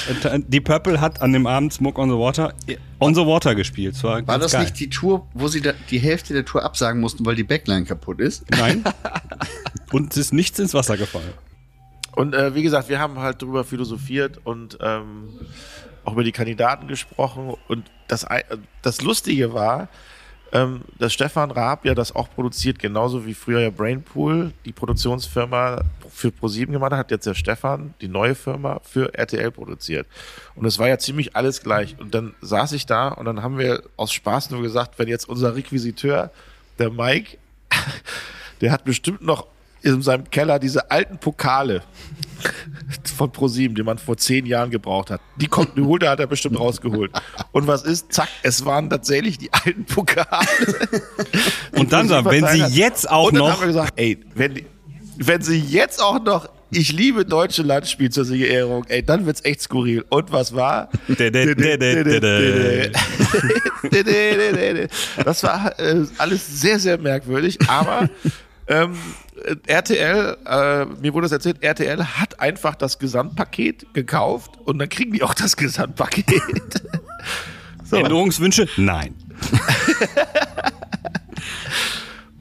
[0.48, 2.54] die Purple hat an dem Abend Smoke on the Water
[3.00, 3.96] on the Water gespielt.
[3.96, 4.62] Das war War das geil.
[4.62, 7.86] nicht die Tour, wo sie da die Hälfte der Tour absagen mussten, weil die Backline
[7.86, 8.46] kaputt ist?
[8.52, 8.84] Nein.
[9.92, 11.34] Und es ist nichts ins Wasser gefallen.
[12.20, 15.30] Und äh, wie gesagt, wir haben halt darüber philosophiert und ähm,
[16.04, 17.56] auch über die Kandidaten gesprochen.
[17.70, 18.26] Und das,
[18.82, 19.88] das Lustige war,
[20.52, 25.86] ähm, dass Stefan Raab ja das auch produziert, genauso wie früher ja Brainpool, die Produktionsfirma
[26.12, 30.06] für ProSieben gemacht hat, hat jetzt der Stefan, die neue Firma, für RTL produziert.
[30.56, 31.96] Und es war ja ziemlich alles gleich.
[32.02, 35.30] Und dann saß ich da und dann haben wir aus Spaß nur gesagt, wenn jetzt
[35.30, 36.32] unser Requisiteur,
[36.80, 37.38] der Mike,
[38.60, 39.48] der hat bestimmt noch
[39.82, 41.82] in seinem Keller diese alten Pokale
[43.16, 45.22] von ProSieben, die man vor zehn Jahren gebraucht hat.
[45.36, 47.12] Die kommt, die holt er, hat er bestimmt rausgeholt.
[47.52, 48.14] Und was ist?
[48.14, 50.28] Zack, es waren tatsächlich die alten Pokale.
[51.74, 54.56] Und dann, ProSieben wenn sie jetzt auch Und dann noch haben wir gesagt, ey, wenn,
[54.56, 54.66] die,
[55.18, 58.86] wenn sie jetzt auch noch ich liebe deutsche Landspiel zur Siegerehrung.
[58.90, 60.06] Ey, dann wird's echt skurril.
[60.10, 60.90] Und was war?
[65.26, 68.10] Das war äh, alles sehr, sehr merkwürdig, aber
[68.68, 68.98] ähm,
[69.68, 75.14] RTL, äh, mir wurde das erzählt, RTL hat einfach das Gesamtpaket gekauft und dann kriegen
[75.14, 76.26] die auch das Gesamtpaket.
[77.84, 77.98] so.
[77.98, 78.68] Änderungswünsche?
[78.78, 79.16] Nein.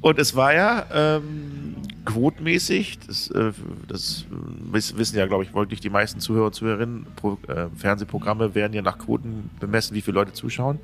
[0.00, 3.52] Und es war ja ähm, quotmäßig, das, äh,
[3.88, 7.66] das äh, wiss- wissen ja, glaube ich, wirklich die meisten Zuhörer und Zuhörerinnen, Pro, äh,
[7.76, 10.78] Fernsehprogramme werden ja nach Quoten bemessen, wie viele Leute zuschauen,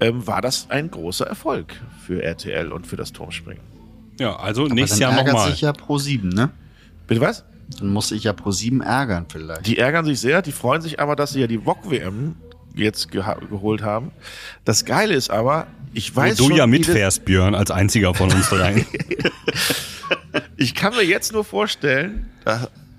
[0.00, 1.74] ähm, war das ein großer Erfolg
[2.06, 3.62] für RTL und für das Turmspringen.
[4.18, 5.50] Ja, also Aber nächstes dann Jahr ärgert nochmal.
[5.50, 6.50] sich ja pro sieben, ne?
[7.06, 7.44] Bitte was?
[7.78, 9.66] Dann muss sich ja pro sieben ärgern vielleicht.
[9.66, 12.36] Die ärgern sich sehr, die freuen sich aber, dass sie ja die VOG-WM
[12.74, 14.12] jetzt geha geholt haben.
[14.64, 18.30] Das Geile ist aber, ich Wo weiß du schon, ja mitfährst, Björn, als einziger von
[18.32, 18.84] uns dreien.
[20.56, 22.30] Ich kann mir jetzt nur vorstellen,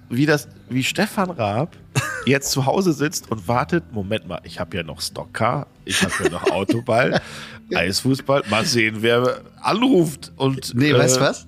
[0.10, 1.76] wie das, wie Stefan Raab
[2.26, 3.91] jetzt zu Hause sitzt und wartet.
[3.91, 7.21] Moment mal, ich habe ja noch Stockcar, ich habe ja noch Autoball,
[7.73, 8.43] Eisfußball.
[8.49, 10.73] Mal sehen, wer anruft und.
[10.76, 11.47] Nee, äh, weißt du was?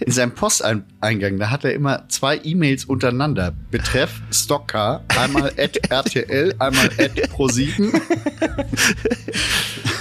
[0.00, 3.52] In seinem Posteingang, da hat er immer zwei E-Mails untereinander.
[3.70, 8.00] Betreff Stockcar, einmal at RTL, einmal at Pro7.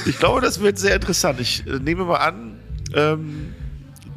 [0.06, 1.40] Ich glaube, das wird sehr interessant.
[1.40, 2.60] Ich äh, nehme mal an,
[2.94, 3.54] ähm,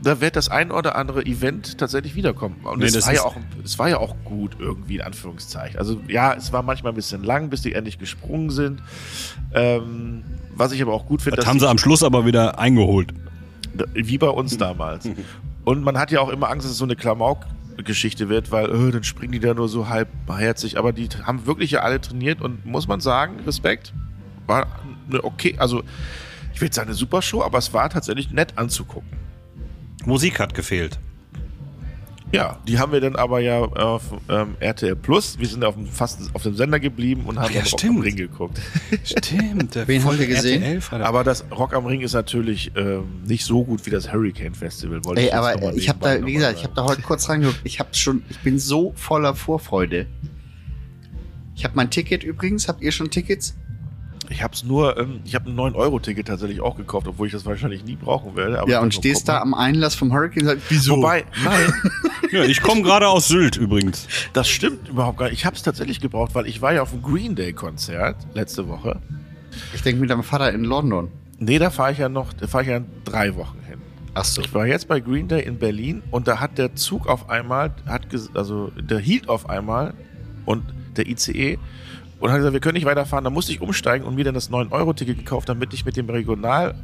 [0.06, 2.60] da wird das ein oder andere Event tatsächlich wiederkommen.
[2.62, 5.78] Und Nee, es, war ja auch, es war ja auch gut irgendwie, in Anführungszeichen.
[5.78, 8.80] Also ja, es war manchmal ein bisschen lang, bis die endlich gesprungen sind.
[9.52, 10.22] Ähm,
[10.54, 13.12] was ich aber auch gut finde, Das haben sie am Schluss aber wieder eingeholt.
[13.94, 15.08] wie bei uns damals.
[15.64, 18.92] Und man hat ja auch immer Angst, dass es so eine Klamauk-Geschichte wird, weil äh,
[18.92, 20.78] dann springen die da nur so halbherzig.
[20.78, 23.92] Aber die haben wirklich ja alle trainiert und muss man sagen, Respekt,
[24.46, 24.68] war
[25.10, 25.82] eine okay, also
[26.54, 29.25] ich will jetzt sagen eine super Show, aber es war tatsächlich nett anzugucken.
[30.06, 30.98] Musik hat gefehlt.
[32.32, 35.38] Ja, die haben wir dann aber ja auf ähm, RTL Plus.
[35.38, 37.98] Wir sind auf dem, fast auf dem Sender geblieben und haben ja, dann Rock am
[37.98, 38.60] Ring geguckt.
[39.04, 39.76] Stimmt.
[39.86, 40.82] Wen habt ihr gesehen?
[40.90, 45.04] Aber das Rock am Ring ist natürlich ähm, nicht so gut wie das Hurricane Festival.
[45.04, 47.60] Wollte Ey, ich aber ich habe da, wie gesagt, ich habe da heute kurz reingeguckt.
[47.62, 50.06] Ich habe schon, ich bin so voller Vorfreude.
[51.54, 52.66] Ich habe mein Ticket übrigens.
[52.66, 53.54] Habt ihr schon Tickets?
[54.30, 57.44] Ich habe es nur, ähm, ich habe ein 9-Euro-Ticket tatsächlich auch gekauft, obwohl ich das
[57.46, 58.60] wahrscheinlich nie brauchen werde.
[58.60, 60.96] aber ja, und stehst da am Einlass vom Hurricane und sagst, wieso?
[60.96, 61.72] Wobei, nein,
[62.32, 64.08] Ja, ich komme gerade aus Sylt übrigens.
[64.32, 65.34] das stimmt überhaupt gar nicht.
[65.38, 69.00] Ich habe es tatsächlich gebraucht, weil ich war ja auf dem Green Day-Konzert letzte Woche.
[69.74, 71.08] ich denke mit deinem Vater in London.
[71.38, 73.78] Nee, da fahre ich ja noch, da fahre ich ja drei Wochen hin.
[74.14, 74.40] Ach so.
[74.42, 77.74] Ich war jetzt bei Green Day in Berlin und da hat der Zug auf einmal,
[77.86, 79.94] hat ges- also der hielt auf einmal
[80.46, 80.64] und
[80.96, 81.58] der ICE
[82.18, 83.24] und hat gesagt, wir können nicht weiterfahren.
[83.24, 86.76] Da musste ich umsteigen und mir dann das 9-Euro-Ticket gekauft, damit ich mit dem Regionalwagen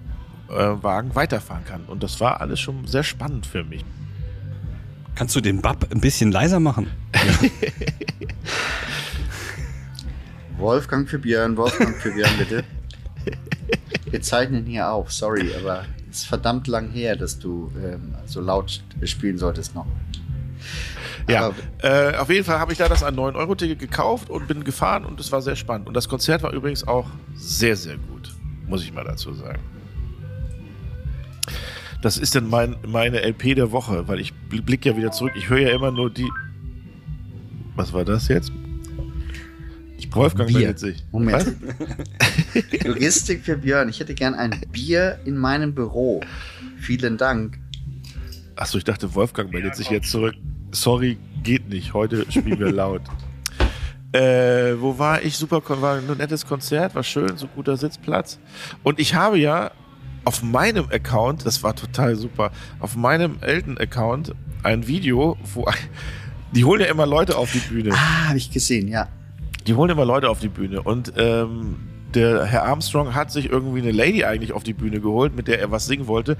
[0.51, 1.85] äh, weiterfahren kann.
[1.87, 3.85] Und das war alles schon sehr spannend für mich.
[5.15, 6.89] Kannst du den Bab ein bisschen leiser machen?
[10.57, 12.65] Wolfgang für Björn, Wolfgang für Björn, bitte.
[14.11, 18.41] Wir zeichnen hier auf, sorry, aber es ist verdammt lang her, dass du ähm, so
[18.41, 19.87] laut spielen solltest noch.
[21.29, 25.05] Ja, äh, auf jeden Fall habe ich da das ein 9-Euro-Ticket gekauft und bin gefahren
[25.05, 25.87] und es war sehr spannend.
[25.89, 28.35] Und das Konzert war übrigens auch sehr, sehr gut,
[28.67, 29.61] muss ich mal dazu sagen.
[32.03, 35.33] Das ist dann mein, meine LP der Woche, weil ich bl- blick ja wieder zurück.
[35.37, 36.29] Ich höre ja immer nur die.
[37.77, 38.53] Was war das jetzt?
[40.15, 40.59] Wolfgang Bier.
[40.59, 41.05] meldet sich.
[41.11, 41.57] Moment.
[42.85, 43.89] Logistik für Björn.
[43.89, 46.21] Ich hätte gern ein Bier in meinem Büro.
[46.79, 47.59] Vielen Dank.
[48.57, 50.35] Achso, ich dachte, Wolfgang meldet sich jetzt zurück.
[50.73, 51.95] Sorry, geht nicht.
[51.95, 53.03] Heute spielen wir laut.
[54.15, 55.39] Äh, wo war ich?
[55.39, 58.39] Super, war ein nettes Konzert, war schön, so guter Sitzplatz.
[58.83, 59.71] Und ich habe ja
[60.27, 65.67] auf meinem Account, das war total super, auf meinem Eltern-Account ein Video, wo
[66.53, 67.95] die holen ja immer Leute auf die Bühne.
[67.95, 69.09] Ah, habe ich gesehen, ja.
[69.67, 71.77] Die holen immer Leute auf die Bühne und ähm,
[72.15, 75.61] der Herr Armstrong hat sich irgendwie eine Lady eigentlich auf die Bühne geholt, mit der
[75.61, 76.37] er was singen wollte.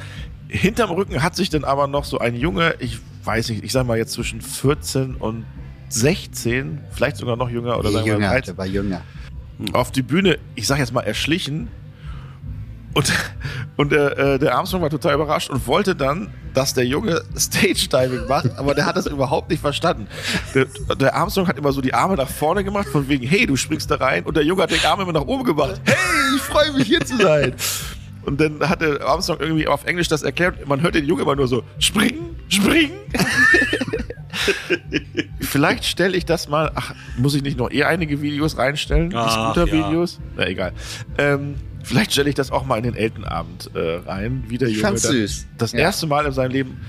[0.49, 3.87] Hinterm Rücken hat sich dann aber noch so ein Junge, ich weiß nicht, ich sag
[3.87, 5.45] mal jetzt zwischen 14 und
[5.89, 9.03] 16, vielleicht sogar noch jünger oder sagen wir jünger, 13, der war jünger.
[9.73, 11.69] auf die Bühne, ich sag jetzt mal erschlichen.
[12.95, 13.13] Und,
[13.77, 18.27] und der, äh, der Armstrong war total überrascht und wollte dann, dass der Junge Stage-Diving
[18.29, 20.07] macht, aber der hat das überhaupt nicht verstanden.
[20.55, 23.57] Der, der Armstrong hat immer so die Arme nach vorne gemacht, von wegen, hey, du
[23.57, 24.25] springst da rein.
[24.25, 25.81] Und der Junge hat den Arm immer nach oben gemacht.
[25.85, 25.97] Hey,
[26.37, 27.55] ich freue mich hier zu sein.
[28.25, 30.67] Und dann hat der Armstrong irgendwie auf Englisch das erklärt.
[30.69, 32.93] Man hört den Jungen immer nur so, springen, springen.
[35.41, 39.13] Vielleicht stelle ich das mal, ach, muss ich nicht noch eher einige Videos reinstellen?
[39.15, 40.21] Ach, Scooter-Videos?
[40.37, 40.73] Na egal.
[41.19, 44.75] Ähm, vielleicht stelle ich das auch mal in den Eltenabend äh, rein, wie der Ich
[44.77, 45.47] Junge fand's dann süß.
[45.59, 45.79] das Ja.
[45.81, 46.81] erste Mal in seinem Leben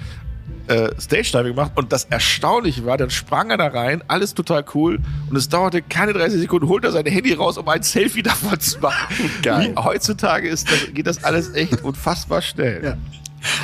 [0.67, 4.99] äh, Stage-Diving gemacht und das Erstaunliche war, dann sprang er da rein, alles total cool
[5.29, 8.59] und es dauerte keine 30 Sekunden, holt er sein Handy raus, um ein Selfie davon
[8.59, 9.29] zu machen.
[9.41, 9.71] Geil.
[9.75, 12.81] Wie heutzutage ist das, geht das alles echt unfassbar schnell.
[12.83, 12.97] Ja.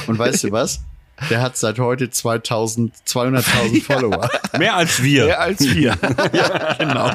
[0.07, 0.81] Und weißt du was?
[1.29, 4.29] Der hat seit heute 2000, 200.000 Follower.
[4.57, 5.25] Mehr als wir.
[5.25, 5.97] Mehr als wir.
[6.79, 7.11] genau.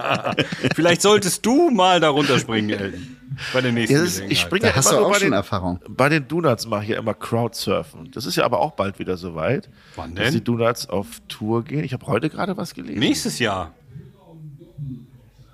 [0.75, 3.14] Vielleicht solltest du mal darunter springen, Elton.
[3.53, 5.33] Bei der nächsten Ja, ist, ich springe Da ja hast du auch bei schon den,
[5.33, 5.81] Erfahrung.
[5.89, 8.11] bei den Donuts mache ich ja immer Crowdsurfen.
[8.13, 9.69] Das ist ja aber auch bald wieder soweit.
[9.97, 10.35] Wann Dass denn?
[10.35, 11.85] die Donuts auf Tour gehen.
[11.85, 12.99] Ich habe heute gerade was gelesen.
[13.01, 13.73] Nächstes Jahr.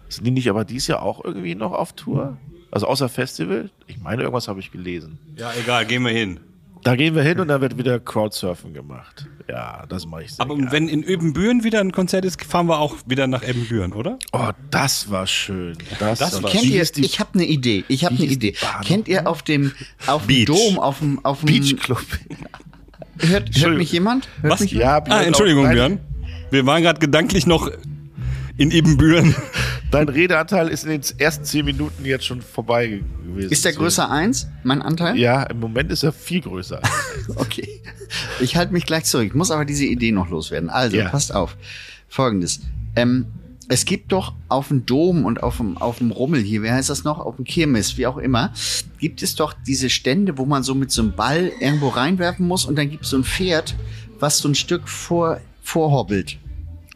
[0.08, 2.36] Sind die nicht aber dieses Jahr auch irgendwie noch auf Tour?
[2.72, 3.70] Also außer Festival?
[3.86, 5.18] Ich meine, irgendwas habe ich gelesen.
[5.36, 6.40] Ja, egal, gehen wir hin.
[6.82, 9.26] Da gehen wir hin und dann wird wieder Crowdsurfen gemacht.
[9.48, 10.72] Ja, das mache ich sehr Aber gerne.
[10.72, 14.18] wenn in Öbenbüren wieder ein Konzert ist, fahren wir auch wieder nach Ebenbüren, oder?
[14.32, 15.76] Oh, das war schön.
[15.98, 17.84] Das, Das war Kennt Wie ihr, ich habe eine Idee.
[17.88, 18.54] Ich habe eine Idee.
[18.84, 19.72] Kennt ihr auf dem,
[20.06, 20.46] auf dem.
[20.46, 22.02] Dom, auf dem, auf dem, Beach Club.
[23.18, 24.28] hört, hört mich jemand?
[24.40, 24.60] Hört Was?
[24.60, 25.98] Mich Ja, Ah, Entschuldigung, Björn.
[26.50, 27.70] Wir waren gerade gedanklich noch
[28.56, 29.34] in Ebenbüren.
[29.90, 33.50] Dein Redeanteil ist in den ersten zehn Minuten jetzt schon vorbei gewesen.
[33.50, 35.16] Ist der größer eins, mein Anteil?
[35.18, 36.80] Ja, im Moment ist er viel größer.
[37.36, 37.80] Okay.
[38.40, 39.26] Ich halte mich gleich zurück.
[39.28, 40.68] Ich muss aber diese Idee noch loswerden.
[40.68, 41.08] Also, Ja.
[41.10, 41.56] passt auf.
[42.08, 42.60] Folgendes.
[42.96, 43.26] Ähm,
[43.68, 46.90] es gibt doch auf dem Dom und auf dem, auf dem Rummel hier, wie heißt
[46.90, 47.20] das noch?
[47.20, 48.52] Auf dem Kirmes, wie auch immer,
[48.98, 52.64] gibt es doch diese Stände, wo man so mit so einem Ball irgendwo reinwerfen muss
[52.64, 53.76] und dann gibt es so ein Pferd,
[54.18, 56.36] was so ein Stück vor, vorhobbelt.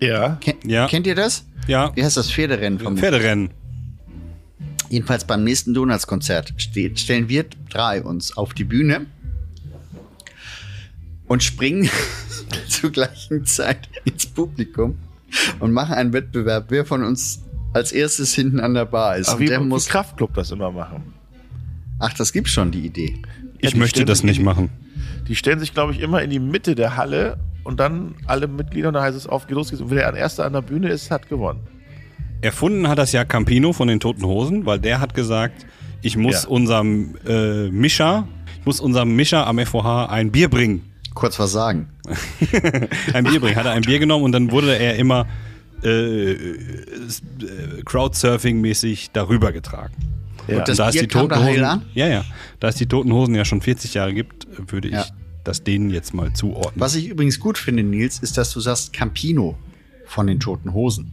[0.01, 0.37] ja.
[0.41, 0.89] Ken Ja.
[0.89, 1.45] Kennt ihr das?
[1.67, 3.51] Ja, Wie heißt das Pferderennen von Pferderennen.
[4.91, 9.07] Jedenfalls beim nächsten Donuts-Konzert stellen wir drei uns auf die Bühne
[11.27, 11.89] und springen
[12.69, 14.99] zur gleichen Zeit ins Publikum
[15.59, 19.29] und machen einen Wettbewerb, wer von uns als erstes hinten an der Bar ist.
[19.29, 19.89] Aber und wie, der wie muss.
[19.89, 21.15] Kraftclub das immer machen.
[21.99, 23.23] Ach, das gibt's schon, die Idee.
[23.59, 24.69] Ich die möchte das nicht machen.
[25.27, 28.89] Die stellen sich, glaube ich, immer in die Mitte der Halle und dann alle Mitglieder
[28.89, 29.83] und dann heißt es auf, geht los geht's.
[29.83, 31.61] Und wer der Erste an der Bühne ist, hat gewonnen.
[32.43, 35.67] Erfunden hat das ja Campino von den Toten Hosen, weil der hat gesagt,
[36.03, 36.49] ich muss Ja.
[36.51, 38.29] unserem äh, Mischer,
[38.61, 40.83] ich muss unserem Mischer am FOH ein Bier bringen.
[41.15, 41.89] Kurz was sagen.
[43.15, 43.57] ein Bier bringen.
[43.57, 45.27] Hat er ein Bier genommen und dann wurde er immer
[45.83, 46.59] äh, äh,
[47.85, 49.95] Crowdsurfing-mäßig darüber getragen.
[50.49, 50.59] Ja.
[50.59, 51.83] Und das da es Bier die kam Toten da heil Hosen, an?
[51.95, 52.25] ja, ja,
[52.61, 55.03] da es die Toten Hosen ja schon 40 Jahre gibt, würde Ja.
[55.03, 55.13] ich
[55.45, 56.81] das denen jetzt mal zuordnen.
[56.81, 59.57] Was ich übrigens gut finde, Nils, ist, dass du sagst Campino
[60.07, 61.13] von den Toten Hosen.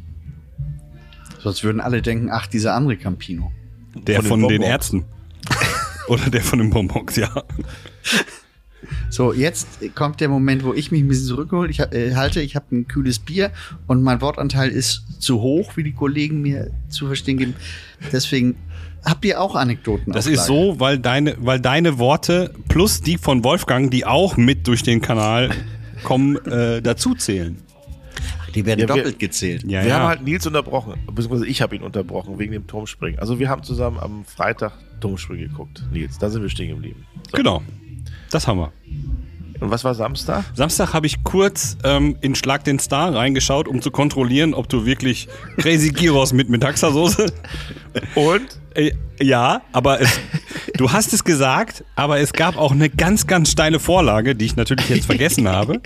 [1.40, 3.52] Sonst würden alle denken, ach, dieser andere Campino.
[3.96, 4.66] Der von den von den Bonbons.
[4.66, 5.06] Ärzten.
[6.08, 7.44] Oder der von den Bonbons, ja.
[9.10, 11.70] So, jetzt kommt der Moment, wo ich mich ein bisschen zurückhole.
[11.70, 13.52] Ich äh, halte, ich habe ein kühles Bier
[13.88, 17.56] und mein Wortanteil ist zu hoch, wie die Kollegen mir zu verstehen geben.
[18.12, 18.56] Deswegen
[19.04, 20.14] habt ihr auch Anekdoten.
[20.14, 24.68] Das ist so, weil deine, weil deine Worte plus die von Wolfgang, die auch mit
[24.68, 25.50] durch den Kanal
[26.04, 27.58] kommen, äh, dazu zählen.
[28.54, 29.64] Die werden Ja, wir- doppelt gezählt.
[29.64, 30.00] Ja, wir ja.
[30.00, 33.18] haben halt Nils unterbrochen, beziehungsweise ich habe ihn unterbrochen wegen dem Turmspringen.
[33.20, 35.84] Also wir haben zusammen am Freitag Turmspringen geguckt.
[35.92, 37.06] Nils, da sind wir stehen geblieben.
[37.32, 37.38] So.
[37.38, 37.62] genau.
[38.30, 38.74] Das haben wir.
[39.62, 40.44] Und was war Samstag?
[40.56, 44.86] Samstag habe ich kurz ähm, in Schlag den Star reingeschaut, um zu kontrollieren, ob du
[44.86, 47.32] wirklich Crazy Gyros mit Metaxa-Soße.
[48.16, 48.60] Und?
[48.74, 50.20] Äh, ja, aber es,
[50.78, 54.56] du hast es gesagt, aber es gab auch eine ganz, ganz steile Vorlage, die ich
[54.56, 55.80] natürlich jetzt vergessen habe.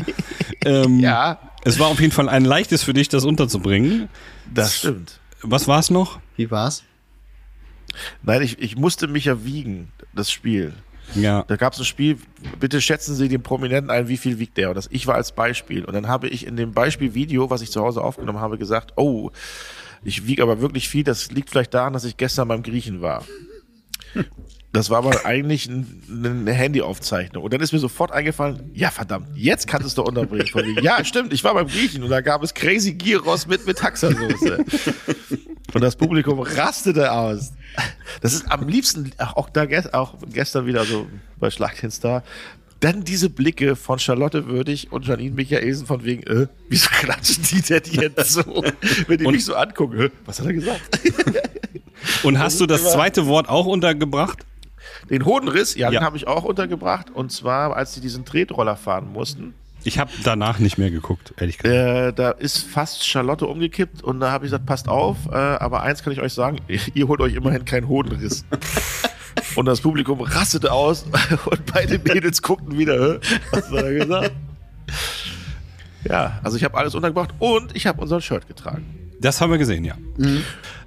[0.64, 1.40] Ähm, Ja.
[1.66, 4.08] Es war auf jeden Fall ein leichtes für dich, das unterzubringen.
[4.54, 5.20] Das stimmt.
[5.42, 6.20] Was war es noch?
[6.38, 6.84] Wie war's?
[8.24, 10.74] Nein, ich, ich musste mich ja wiegen, das Spiel.
[11.14, 11.44] Ja.
[11.48, 12.18] Da gab es ein Spiel,
[12.60, 14.70] bitte schätzen Sie den Prominenten ein, wie viel wiegt der?
[14.70, 15.86] Und das ich war als Beispiel.
[15.86, 19.32] Und dann habe ich in dem Beispielvideo, was ich zu Hause aufgenommen habe, gesagt, oh,
[20.04, 23.24] ich wiege aber wirklich viel, das liegt vielleicht daran, dass ich gestern beim Griechen war.
[24.76, 27.44] Das war aber eigentlich ein, eine Handyaufzeichnung.
[27.44, 30.46] Und dann ist mir sofort eingefallen, ja verdammt, jetzt kannst du es doch unterbringen.
[30.82, 34.66] Ja, stimmt, ich war beim Griechen und da gab es Crazy Gyros mit Metaxa-Soße.
[35.74, 37.54] Und das Publikum rastete aus.
[38.22, 41.08] Das ist am liebsten, auch da auch gestern wieder so
[41.40, 42.24] bei Schlag den Star,
[42.82, 47.62] dann diese Blicke von Charlotte Würdig und Janine Michaelsen von wegen, äh, wieso klatschen die
[47.62, 48.44] denn jetzt so?
[49.08, 50.82] Wenn die Und- mich so angucken, äh, was hat er gesagt?
[52.24, 54.46] Und hast du das zweite Wort auch untergebracht?
[55.10, 56.00] Den Hodenriss, ja, Ja.
[56.00, 57.12] den habe ich auch untergebracht.
[57.12, 59.54] Und zwar, als sie diesen Tretroller fahren mussten.
[59.84, 61.78] Ich habe danach nicht mehr geguckt, ehrlich gesagt.
[61.78, 65.84] Äh, da ist fast Charlotte umgekippt und da habe ich gesagt, passt auf, äh, aber
[65.84, 66.58] eins kann ich euch sagen,
[66.96, 68.46] ihr holt euch immerhin keinen Hodenriss.
[69.56, 71.04] und das Publikum rastete aus
[71.46, 73.40] und beide Mädels guckten wieder, "Hä?
[73.52, 74.32] was hat er gesagt?
[76.10, 79.05] Ja, also ich habe alles untergebracht und ich habe unser Shirt getragen.
[79.22, 79.98] Das haben wir gesehen, ja.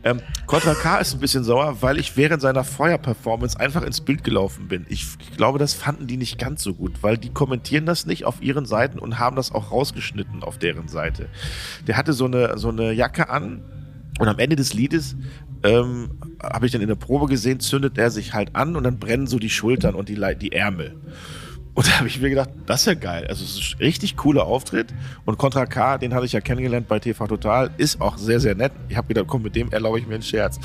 [0.04, 4.22] Ähm, Contra K ist ein bisschen sauer, weil ich während seiner Feuerperformance einfach ins Bild
[4.22, 4.86] gelaufen bin.
[4.88, 8.40] Ich glaube, das fanden die nicht ganz so gut, weil die kommentieren das nicht auf
[8.40, 11.28] ihren Seiten und haben das auch rausgeschnitten auf deren Seite.
[11.86, 13.62] Der hatte so eine, so eine Jacke an
[14.18, 15.16] und am Ende des Liedes
[15.62, 16.10] ähm,
[16.42, 19.26] habe ich dann in der Probe gesehen, zündet er sich halt an und dann brennen
[19.26, 20.96] so die Schultern und die, die Ärmel.
[21.78, 23.24] Und da habe ich mir gedacht, das ist ja geil.
[23.28, 24.88] Also es ist ein richtig cooler Auftritt.
[25.24, 28.56] Und Contra K, den hatte ich ja kennengelernt bei TV Total, ist auch sehr, sehr
[28.56, 28.72] nett.
[28.88, 30.58] Ich habe gedacht, komm, mit dem erlaube ich mir einen Scherz.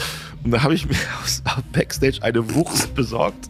[0.43, 3.47] Und da habe ich mir aus Backstage eine Wurst besorgt.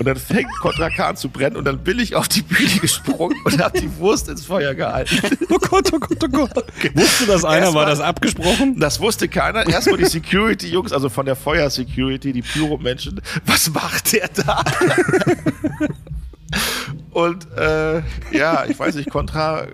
[0.00, 2.78] Und dann fängt Contra K an zu brennen und dann bin ich auf die Bühne
[2.80, 5.20] gesprungen und habe die Wurst ins Feuer gehalten.
[5.50, 6.64] Oh Gott, oh Gott, oh Gott.
[6.94, 7.66] Wusste das einer?
[7.66, 8.80] Erstmal- War das abgesprochen?
[8.80, 9.66] Das wusste keiner.
[9.68, 13.20] Erstmal die Security-Jungs, also von der Feuer-Security, die Pyro-Menschen.
[13.46, 14.64] Was macht der da?
[17.12, 19.66] Und äh, ja, ich weiß nicht, Contra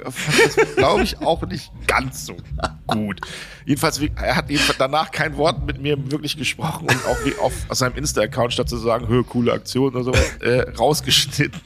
[0.76, 2.36] glaube ich, auch nicht ganz so
[2.88, 3.20] gut.
[3.64, 7.52] Jedenfalls, er hat jedenfalls danach kein Wort mit mir wirklich gesprochen und auch wie auf
[7.70, 11.60] seinem Insta-Account statt zu sagen, hö, coole Aktion oder sowas, äh, rausgeschnitten.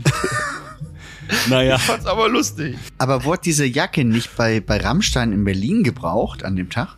[1.48, 1.76] Naja.
[1.76, 2.76] Ich fand's aber lustig.
[2.98, 6.96] Aber wurde diese Jacke nicht bei, bei Rammstein in Berlin gebraucht an dem Tag?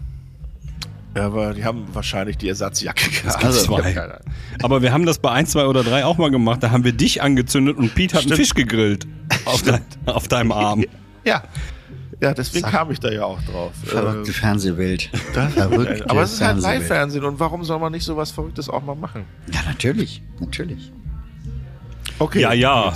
[1.17, 3.45] Ja, aber die haben wahrscheinlich die Ersatzjacke gehabt.
[3.45, 3.79] Also.
[4.63, 6.63] Aber wir haben das bei 1, 2 oder 3 auch mal gemacht.
[6.63, 8.41] Da haben wir dich angezündet und Pete hat einen Stimmt.
[8.41, 9.07] Fisch gegrillt.
[9.45, 10.85] Auf, dein, auf deinem Arm.
[11.25, 11.43] Ja.
[12.21, 13.73] Ja, deswegen Sag- kam ich da ja auch drauf.
[13.83, 15.11] Verrückte Äh, Fernsehwelt.
[15.35, 16.61] Das Verrückte aber es ist halt.
[16.61, 19.25] Live-Fernsehen und warum soll man nicht sowas Verrücktes auch mal machen?
[19.53, 20.23] Ja, natürlich.
[20.39, 20.93] Natürlich.
[22.19, 22.41] Okay.
[22.43, 22.93] Ja, ja.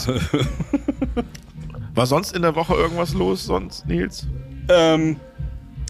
[1.95, 4.27] War sonst in der Woche irgendwas los, sonst, Nils?
[4.69, 5.17] ähm,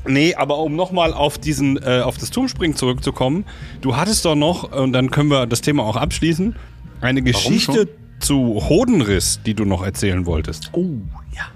[0.08, 3.44] nee, aber um nochmal auf diesen, äh, auf das Turmspringen zurückzukommen.
[3.80, 6.56] Du hattest doch noch, und dann können wir das Thema auch abschließen,
[7.00, 7.88] eine Geschichte
[8.20, 10.70] zu Hodenriss, die du noch erzählen wolltest.
[10.72, 10.96] Oh,
[11.34, 11.46] ja.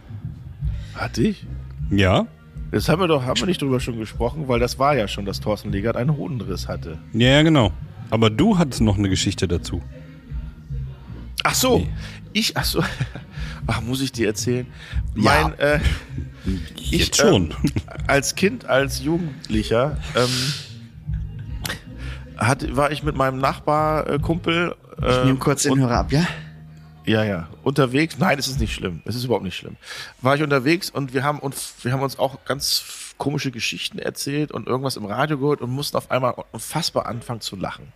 [0.94, 1.46] Hatte ich?
[1.90, 2.26] Ja?
[2.70, 5.26] Das haben wir doch, haben wir nicht drüber schon gesprochen, weil das war ja schon,
[5.26, 6.98] dass Thorsten Legert einen Hodenriss hatte.
[7.12, 7.72] Ja, ja, genau.
[8.10, 9.82] Aber du hattest noch eine Geschichte dazu.
[11.44, 11.86] Ach so,
[12.32, 12.82] ich, ach so,
[13.66, 14.66] ach, muss ich dir erzählen?
[15.14, 15.80] Mein, äh,
[16.76, 17.50] ich, Jetzt schon.
[17.50, 17.72] Ähm,
[18.06, 20.52] als Kind, als Jugendlicher, ähm,
[22.36, 24.74] hat, war ich mit meinem Nachbarkumpel.
[25.00, 26.26] Äh, Ich nehme kurz den Hörer ab, ja?
[27.04, 27.48] Ja, ja.
[27.64, 29.02] Unterwegs, nein, es ist nicht schlimm.
[29.04, 29.76] Es ist überhaupt nicht schlimm.
[30.20, 32.84] War ich unterwegs und wir haben uns, wir haben uns auch ganz
[33.18, 37.56] komische Geschichten erzählt und irgendwas im Radio gehört und mussten auf einmal unfassbar anfangen zu
[37.56, 37.92] lachen.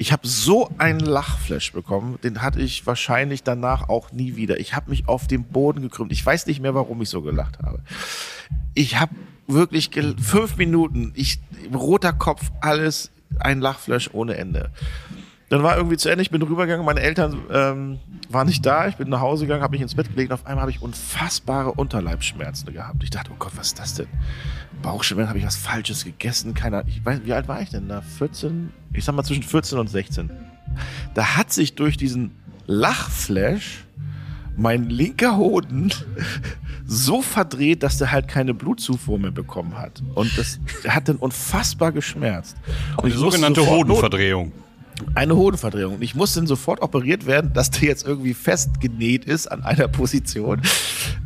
[0.00, 4.58] Ich habe so einen Lachflash bekommen, den hatte ich wahrscheinlich danach auch nie wieder.
[4.58, 6.10] Ich habe mich auf den Boden gekrümmt.
[6.10, 7.82] Ich weiß nicht mehr, warum ich so gelacht habe.
[8.72, 9.14] Ich habe
[9.46, 11.38] wirklich fünf Minuten, ich
[11.74, 13.10] roter Kopf, alles
[13.40, 14.70] ein Lachflash ohne Ende.
[15.50, 18.94] Dann war irgendwie zu Ende, ich bin rübergegangen, meine Eltern ähm, waren nicht da, ich
[18.94, 21.72] bin nach Hause gegangen, habe mich ins Bett gelegt und auf einmal habe ich unfassbare
[21.72, 23.02] Unterleibsschmerzen gehabt.
[23.02, 24.06] Ich dachte, oh Gott, was ist das denn?
[24.80, 26.54] Bauchschmerzen, habe ich was Falsches gegessen?
[26.54, 28.00] Keiner, ich weiß, wie alt war ich denn da?
[28.00, 28.72] 14?
[28.92, 30.30] Ich sag mal zwischen 14 und 16.
[31.14, 32.30] Da hat sich durch diesen
[32.66, 33.84] Lachflash
[34.56, 35.92] mein linker Hoden
[36.86, 40.00] so verdreht, dass der halt keine Blutzufuhr mehr bekommen hat.
[40.14, 42.56] Und das hat dann unfassbar geschmerzt.
[42.96, 44.52] Und musste sogenannte Hodenverdrehung.
[45.14, 45.94] Eine Hodenverdrehung.
[45.96, 49.88] Und ich muss dann sofort operiert werden, dass der jetzt irgendwie festgenäht ist an einer
[49.88, 50.62] Position.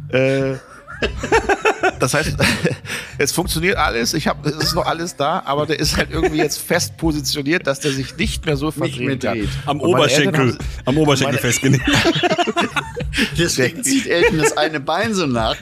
[0.08, 0.54] Äh,
[2.00, 2.36] das heißt,
[3.18, 6.38] es funktioniert alles, ich habe, es ist noch alles da, aber der ist halt irgendwie
[6.38, 9.48] jetzt fest positioniert, dass der sich nicht mehr so verdrehen mehr kann.
[9.66, 11.82] Am Und Oberschenkel, haben- am Oberschenkel festgenäht.
[13.38, 15.56] Deswegen zieht Elton das eine Bein so nach.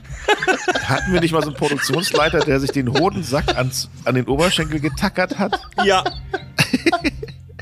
[0.85, 4.81] Hatten wir nicht mal so einen Produktionsleiter, der sich den Hodensack ans, an den Oberschenkel
[4.81, 5.59] getackert hat?
[5.85, 6.05] ja.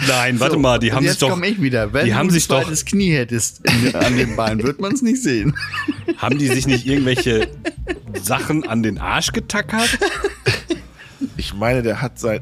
[0.09, 1.93] Nein, warte So, mal, die haben sich jetzt doch, komme ich wieder.
[1.93, 3.61] Wenn die du haben ein sich doch- zweites Knie hättest
[3.95, 5.55] an dem Bein, wird man es nicht sehen.
[6.17, 7.49] haben die sich nicht irgendwelche
[8.23, 9.99] Sachen an den Arsch getackert?
[11.37, 12.41] Ich meine, der hat sein.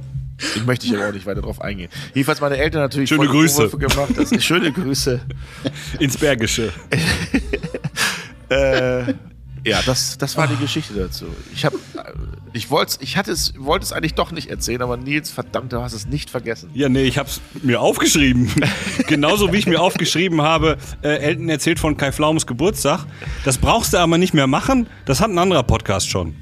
[0.55, 1.91] Ich möchte ich aber auch nicht weiter drauf eingehen.
[2.15, 3.69] Jedenfalls meine Eltern natürlich Schöne Grüße.
[3.71, 4.11] Gemacht.
[4.17, 5.21] Das, schöne Grüße.
[5.99, 6.73] Ins Bergische.
[8.51, 9.13] Äh,
[9.65, 11.27] ja, das, das war die Geschichte dazu.
[11.55, 11.79] Ich habe,
[12.53, 15.81] ich wollte, ich hatte es, wollte es eigentlich doch nicht erzählen, aber Nils, verdammt, du
[15.81, 16.71] hast es nicht vergessen.
[16.75, 18.51] Ja, nee, ich hab's mir aufgeschrieben.
[19.07, 23.05] Genauso wie ich mir aufgeschrieben habe, äh, Elton erzählt von Kai Pflaums Geburtstag.
[23.45, 24.87] Das brauchst du aber nicht mehr machen.
[25.05, 26.37] Das hat ein anderer Podcast schon.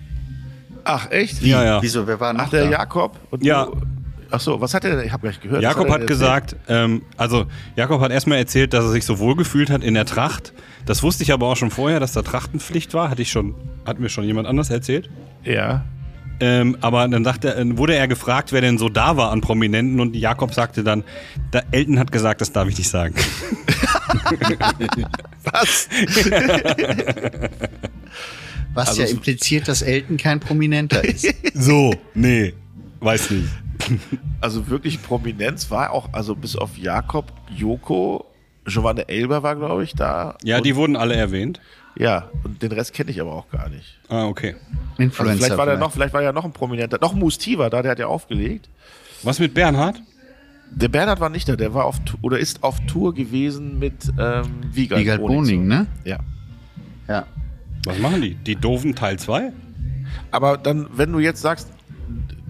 [0.85, 1.43] Ach echt?
[1.43, 1.83] Ja, ja.
[1.83, 2.71] Wieso, wer war noch Ach der da?
[2.71, 3.19] Jakob.
[3.31, 3.65] Und Ja.
[3.65, 3.83] Du,
[4.31, 4.97] ach so, was hat er?
[4.97, 5.07] denn?
[5.07, 5.63] Ich habe gleich gehört.
[5.63, 9.37] Jakob hat denn gesagt, ähm, also Jakob hat erstmal erzählt, dass er sich so wohl
[9.37, 10.53] gefühlt hat in der Tracht.
[10.85, 13.11] Das wusste ich aber auch schon vorher, dass da Trachtenpflicht war.
[13.11, 15.09] Hatte ich schon, hat mir schon jemand anders erzählt.
[15.45, 15.85] Ja.
[16.39, 20.15] Ähm, aber dann er- wurde er gefragt, wer denn so da war an Prominenten und
[20.15, 21.03] Jakob sagte dann,
[21.51, 23.15] da, Elton hat gesagt, das darf ich nicht sagen.
[25.45, 25.89] Was?
[28.75, 31.27] Was Also ja impliziert, dass Elton kein Prominenter ist.
[31.55, 32.53] So, nee,
[33.01, 33.49] weiß nicht.
[34.41, 38.27] Also wirklich Prominenz war auch, also bis auf Jakob, Joko,
[38.67, 40.37] Giovanna Elber war, glaube ich, da.
[40.43, 41.61] Ja, die wurden alle erwähnt.
[41.99, 43.99] Ja, und den Rest kenne ich aber auch gar nicht.
[44.09, 44.55] Ah, okay.
[44.55, 45.37] Also Influencer.
[45.37, 45.81] vielleicht war vielleicht.
[45.81, 48.69] noch, vielleicht war ja noch ein Prominenter, noch Musti war da, der hat ja aufgelegt.
[49.23, 50.03] Was mit Bernhard?
[50.71, 54.45] Der Bernhard war nicht da, der war auf oder ist auf Tour gewesen mit ähm,
[54.73, 55.87] Wiegald, Wiegald Boning, ne?
[56.05, 56.19] Ja.
[57.09, 57.27] Ja.
[57.85, 58.35] Was machen die?
[58.35, 59.53] Die doofen Teil 2?
[60.33, 61.71] Aber dann, wenn du jetzt sagst,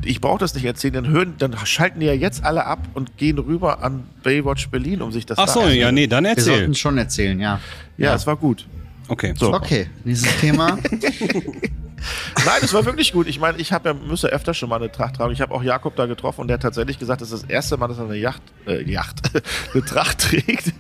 [0.07, 3.17] ich brauche das nicht erzählen, dann hören, dann schalten die ja jetzt alle ab und
[3.17, 6.31] gehen rüber an Baywatch Berlin, um sich das Ach so, da ja, nee, dann Wir
[6.31, 6.45] erzähl.
[6.45, 7.61] sollten schon erzählen, ja.
[7.97, 8.67] Ja, es war gut.
[9.09, 9.35] Okay.
[9.37, 9.53] So.
[9.53, 10.79] Okay, dieses Thema.
[12.45, 13.27] Nein, es war wirklich gut.
[13.27, 15.33] Ich meine, ich habe ja, müsste öfter schon mal eine Tracht tragen.
[15.33, 17.77] Ich habe auch Jakob da getroffen und der hat tatsächlich gesagt, das ist das erste
[17.77, 19.31] Mal, dass er eine Yacht, äh, Yacht,
[19.75, 20.73] eine Tracht trägt.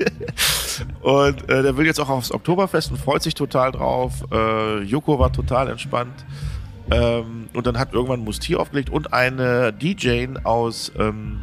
[1.00, 4.12] Und äh, der will jetzt auch aufs Oktoberfest und freut sich total drauf.
[4.30, 6.24] Äh, Joko war total entspannt.
[6.90, 11.42] Ähm, und dann hat irgendwann Mustier aufgelegt und eine DJ aus ähm,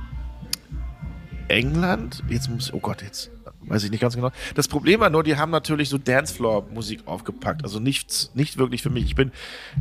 [1.47, 2.23] England.
[2.29, 3.29] Jetzt muss, oh Gott, jetzt
[3.67, 4.31] weiß ich nicht ganz genau.
[4.55, 7.63] Das Problem war nur, die haben natürlich so Dancefloor-Musik aufgepackt.
[7.63, 9.05] Also nichts, nicht wirklich für mich.
[9.05, 9.31] Ich bin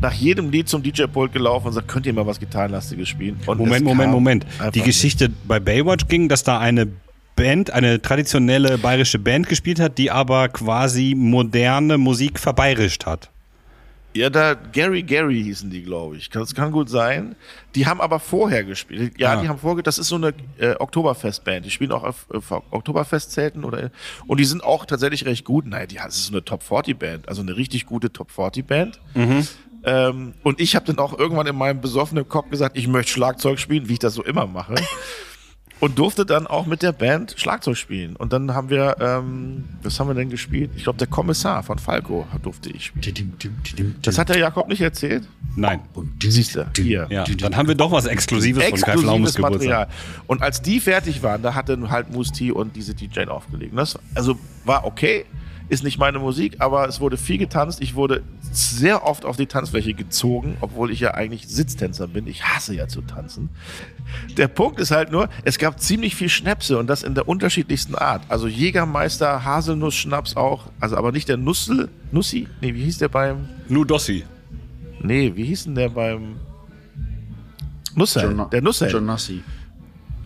[0.01, 3.39] nach jedem Lied zum DJ-Pult gelaufen und gesagt, könnt ihr mal was Gitarrenlastiges spielen?
[3.47, 4.47] Und Moment, Moment, Moment.
[4.75, 4.85] Die nicht.
[4.85, 6.89] Geschichte bei Baywatch ging, dass da eine
[7.35, 13.31] Band, eine traditionelle bayerische Band gespielt hat, die aber quasi moderne Musik verbeirischt hat.
[14.15, 16.29] Ja, da Gary Gary hießen die, glaube ich.
[16.29, 17.35] Das kann gut sein.
[17.75, 19.15] Die haben aber vorher gespielt.
[19.19, 19.43] Ja, Ah.
[19.43, 21.65] die haben vorher, das ist so eine äh, Oktoberfest-Band.
[21.65, 23.91] Die spielen auch auf, auf Oktoberfestzelten oder
[24.27, 25.67] und die sind auch tatsächlich recht gut.
[25.67, 28.67] Nein, die das ist so eine Top 40 Band, also eine richtig gute Top 40
[28.67, 29.01] Band.
[29.85, 33.59] Ähm, und ich habe dann auch irgendwann in meinem besoffenen Kopf gesagt, ich möchte Schlagzeug
[33.59, 34.75] spielen, wie ich das so immer mache.
[35.83, 38.15] Und durfte dann auch mit der Band Schlagzeug spielen.
[38.15, 40.71] Und dann haben wir, ähm, was haben wir denn gespielt?
[40.77, 43.97] Ich glaube, der Kommissar von Falco durfte ich spielen.
[44.01, 45.27] Das hat der Jakob nicht erzählt?
[45.57, 45.81] Nein.
[46.23, 47.09] Siehst du, hier.
[47.11, 49.61] Ja, dann haben wir doch was Exklusives von Kai Flaumes Exklusives Geburtstag.
[49.61, 49.89] Material.
[50.29, 53.77] Und als die fertig waren, da hat dann halt Musti und diese DJ aufgelegt.
[53.77, 55.27] Das, also war okay,
[55.73, 57.81] ist nicht meine Musik, aber es wurde viel getanzt.
[57.81, 62.27] Ich wurde sehr oft auf die Tanzfläche gezogen, obwohl ich ja eigentlich Sitztänzer bin.
[62.27, 63.49] Ich hasse ja zu tanzen.
[64.37, 67.95] Der Punkt ist halt nur, es gab ziemlich viel Schnäpse und das in der unterschiedlichsten
[67.95, 68.23] Art.
[68.29, 72.49] Also Jägermeister, Haselnuss-Schnaps auch, also aber nicht der Nussel, Nussi?
[72.61, 74.25] Nee, wie hieß der beim, Nudossi.
[75.01, 76.37] nee, wie hieß denn der beim
[77.95, 78.25] Nussel?
[78.25, 79.43] John- der Nussel Jonossi.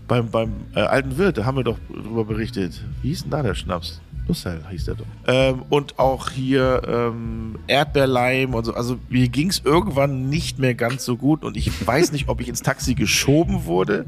[0.08, 2.82] beim, beim äh, alten Wirt, da haben wir doch drüber berichtet.
[3.02, 4.00] Wie hieß denn da der Schnaps?
[4.28, 5.06] Nussel hieß der doch.
[5.26, 8.74] Ähm, und auch hier ähm, Erdbeerleim und so.
[8.74, 12.40] Also mir ging es irgendwann nicht mehr ganz so gut und ich weiß nicht, ob
[12.40, 14.06] ich ins Taxi geschoben wurde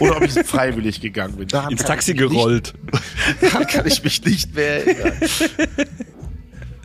[0.00, 1.48] oder ob ich freiwillig gegangen bin.
[1.48, 2.74] Daran Ins Taxi gerollt.
[3.40, 5.12] Nicht, daran kann ich mich nicht mehr erinnern.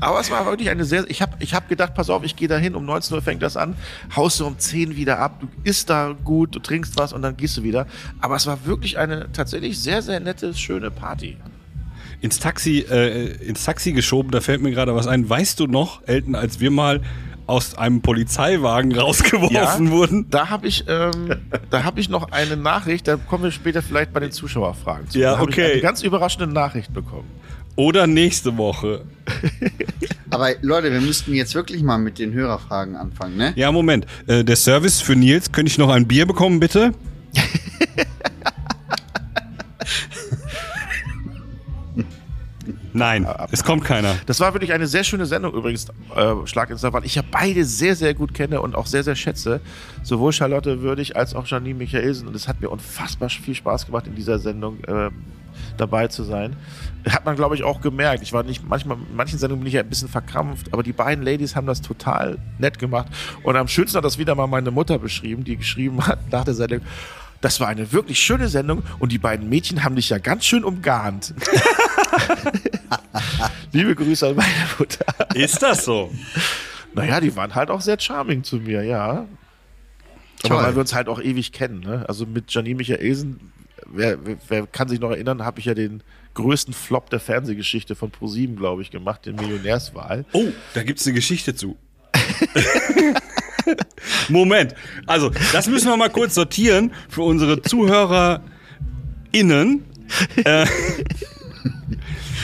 [0.02, 2.48] Aber es war wirklich eine sehr, ich habe ich hab gedacht, pass auf, ich gehe
[2.48, 3.76] da hin, um 19 Uhr fängt das an,
[4.16, 7.36] haust du um 10 wieder ab, du isst da gut, du trinkst was und dann
[7.36, 7.86] gehst du wieder.
[8.22, 11.38] Aber es war wirklich eine tatsächlich sehr, sehr nette, schöne Party.
[12.22, 15.30] Ins Taxi, äh, ins Taxi geschoben, da fällt mir gerade was ein.
[15.30, 17.02] Weißt du noch, Elton, als wir mal
[17.48, 20.30] aus einem Polizeiwagen rausgeworfen wurden?
[20.30, 21.36] Da habe ich, ähm,
[21.70, 25.18] da habe ich noch eine Nachricht, da kommen wir später vielleicht bei den Zuschauerfragen zu.
[25.20, 25.66] Ja, okay.
[25.66, 27.28] Ich eine ganz überraschende Nachricht bekommen.
[27.76, 29.06] Oder nächste Woche?
[30.30, 33.54] Aber Leute, wir müssten jetzt wirklich mal mit den Hörerfragen anfangen, ne?
[33.56, 34.06] Ja, Moment.
[34.28, 36.94] Äh, der Service für Nils, könnte ich noch ein Bier bekommen, bitte?
[43.00, 44.16] Nein, es kommt keiner.
[44.26, 47.66] Das war wirklich eine sehr schöne Sendung übrigens, äh, Schlag ins weil ich ja beide
[47.66, 49.62] sehr, sehr gut kenne und auch sehr, sehr schätze.
[50.04, 52.28] Sowohl Charlotte Würdig als auch Janine Michaelsen.
[52.28, 55.10] Und es hat mir unfassbar viel Spaß gemacht, in dieser Sendung äh,
[55.78, 56.56] dabei zu sein.
[57.10, 58.22] Hat man, glaube ich, auch gemerkt.
[58.24, 60.94] Ich war nicht, manchmal, in manchen Sendungen bin ich ja ein bisschen verkrampft, aber die
[60.94, 63.08] beiden Ladies haben das total nett gemacht.
[63.44, 66.54] Und am schönsten hat das wieder mal meine Mutter beschrieben, die geschrieben hat nach der
[66.54, 66.82] Sendung,
[67.42, 70.64] das war eine wirklich schöne Sendung und die beiden Mädchen haben dich ja ganz schön
[70.64, 71.34] umgarnt.
[73.72, 75.06] Liebe Grüße an meine Mutter.
[75.36, 76.12] Ist das so?
[76.94, 79.28] Naja, die waren halt auch sehr charming zu mir, ja.
[80.42, 80.58] Toll.
[80.58, 82.06] Aber weil wir uns halt auch ewig kennen, ne?
[82.08, 83.52] Also mit Janine Michaelsen,
[83.86, 86.02] wer, wer, kann sich noch erinnern, habe ich ja den
[86.34, 90.26] größten Flop der Fernsehgeschichte von ProSieben, glaube ich, gemacht, den Millionärswahl.
[90.32, 91.78] Oh, da gibt's eine Geschichte zu.
[94.30, 94.74] Moment.
[95.06, 99.84] Also, das müssen wir mal kurz sortieren für unsere ZuhörerInnen.
[100.44, 100.66] Äh,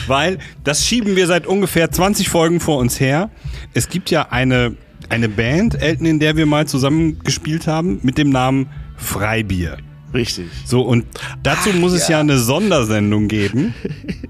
[0.08, 3.30] weil das schieben wir seit ungefähr 20 Folgen vor uns her.
[3.74, 4.76] Es gibt ja eine,
[5.08, 9.78] eine Band, Elton, in der wir mal zusammen gespielt haben, mit dem Namen Freibier.
[10.14, 10.46] Richtig.
[10.64, 11.04] So, und
[11.42, 13.74] dazu muss es ja eine Sondersendung geben,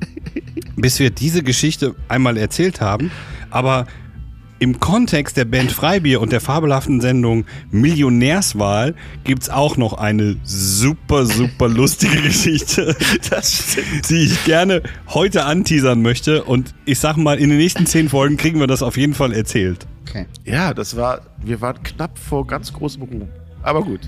[0.77, 3.11] bis wir diese Geschichte einmal erzählt haben.
[3.51, 3.87] Aber
[4.59, 8.95] im Kontext der Band Freibier und der fabelhaften Sendung Millionärswahl
[9.25, 12.97] gibt's auch noch eine super, super lustige Geschichte,
[13.31, 13.77] Das
[14.09, 16.45] die ich gerne heute anteasern möchte.
[16.45, 19.33] Und ich sag mal, in den nächsten zehn Folgen kriegen wir das auf jeden Fall
[19.33, 19.87] erzählt.
[20.09, 20.27] Okay.
[20.45, 23.29] Ja, das war, wir waren knapp vor ganz großem Ruhm.
[23.63, 24.01] Aber gut.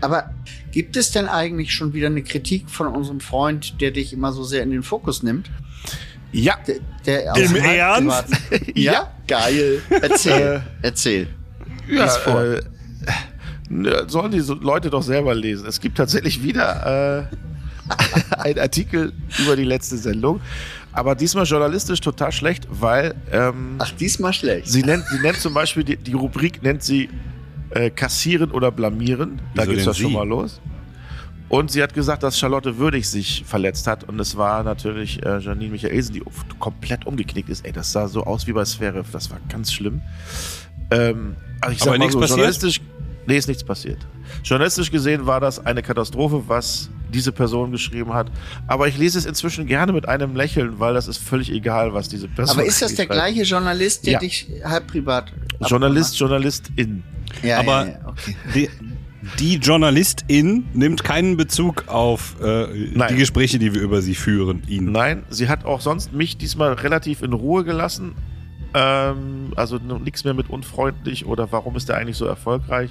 [0.00, 0.30] Aber
[0.72, 4.44] gibt es denn eigentlich schon wieder eine Kritik von unserem Freund, der dich immer so
[4.44, 5.50] sehr in den Fokus nimmt?
[6.32, 6.76] Ja, Der,
[7.06, 8.24] der aus Im dem Ernst?
[8.74, 9.82] Ja, geil.
[9.90, 11.26] Erzähl, erzähl.
[11.88, 12.40] ja Lies vor.
[12.42, 12.60] äh,
[14.08, 15.66] sollen die Leute doch selber lesen.
[15.66, 20.40] Es gibt tatsächlich wieder äh, einen Artikel über die letzte Sendung,
[20.92, 24.68] aber diesmal journalistisch total schlecht, weil ähm, Ach, diesmal schlecht.
[24.68, 27.08] sie nennt, sie nennt zum Beispiel die, die Rubrik nennt sie
[27.70, 29.40] äh, kassieren oder blamieren.
[29.54, 30.60] Da Wieso geht's doch schon mal los.
[31.50, 34.04] Und sie hat gesagt, dass Charlotte Würdig sich verletzt hat.
[34.04, 36.22] Und es war natürlich äh, Janine Michaelsen, die
[36.60, 37.66] komplett umgeknickt ist.
[37.66, 39.04] Ey, das sah so aus wie bei Sverre.
[39.12, 40.00] Das war ganz schlimm.
[40.92, 42.38] Ähm, also ich Aber sag mal nichts so, passiert?
[42.38, 42.80] journalistisch,
[43.26, 43.98] nee, ist nichts passiert.
[44.44, 48.30] Journalistisch gesehen war das eine Katastrophe, was diese Person geschrieben hat.
[48.68, 52.08] Aber ich lese es inzwischen gerne mit einem Lächeln, weil das ist völlig egal, was
[52.08, 53.10] diese Person Aber ist das der schreibt.
[53.12, 54.18] gleiche Journalist, der Ja.
[54.20, 55.32] dich halb privat.
[55.66, 57.02] Journalist, Journalistin.
[57.42, 58.36] Ja, Aber ja, ja, okay.
[58.54, 58.70] die,
[59.38, 64.62] die Journalistin nimmt keinen Bezug auf äh, die Gespräche, die wir über sie führen.
[64.66, 64.92] Ihn.
[64.92, 68.14] Nein, sie hat auch sonst mich diesmal relativ in Ruhe gelassen.
[68.72, 72.90] Ähm, also nichts mehr mit unfreundlich oder warum ist der eigentlich so erfolgreich.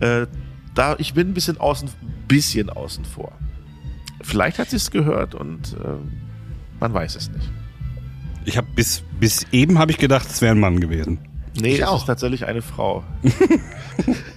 [0.00, 0.26] Äh,
[0.74, 1.90] da ich bin ein bisschen außen,
[2.26, 3.32] bisschen außen vor.
[4.22, 6.12] Vielleicht hat sie es gehört und ähm,
[6.80, 7.50] man weiß es nicht.
[8.44, 11.18] Ich habe bis bis eben habe ich gedacht, es wäre ein Mann gewesen.
[11.60, 11.98] Nee, Ich auch.
[12.00, 13.04] ist tatsächlich eine Frau.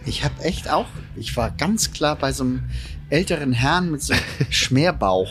[0.05, 0.85] Ich habe echt auch,
[1.15, 2.63] ich war ganz klar bei so einem
[3.09, 5.29] älteren Herrn mit so einem Schmerbauch.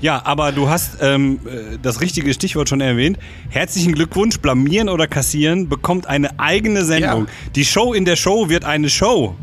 [0.00, 3.18] Ja, aber du hast ähm, äh, das richtige Stichwort schon erwähnt.
[3.48, 7.24] Herzlichen Glückwunsch, blamieren oder kassieren bekommt eine eigene Sendung.
[7.26, 7.32] Ja.
[7.56, 9.34] Die Show in der Show wird eine Show.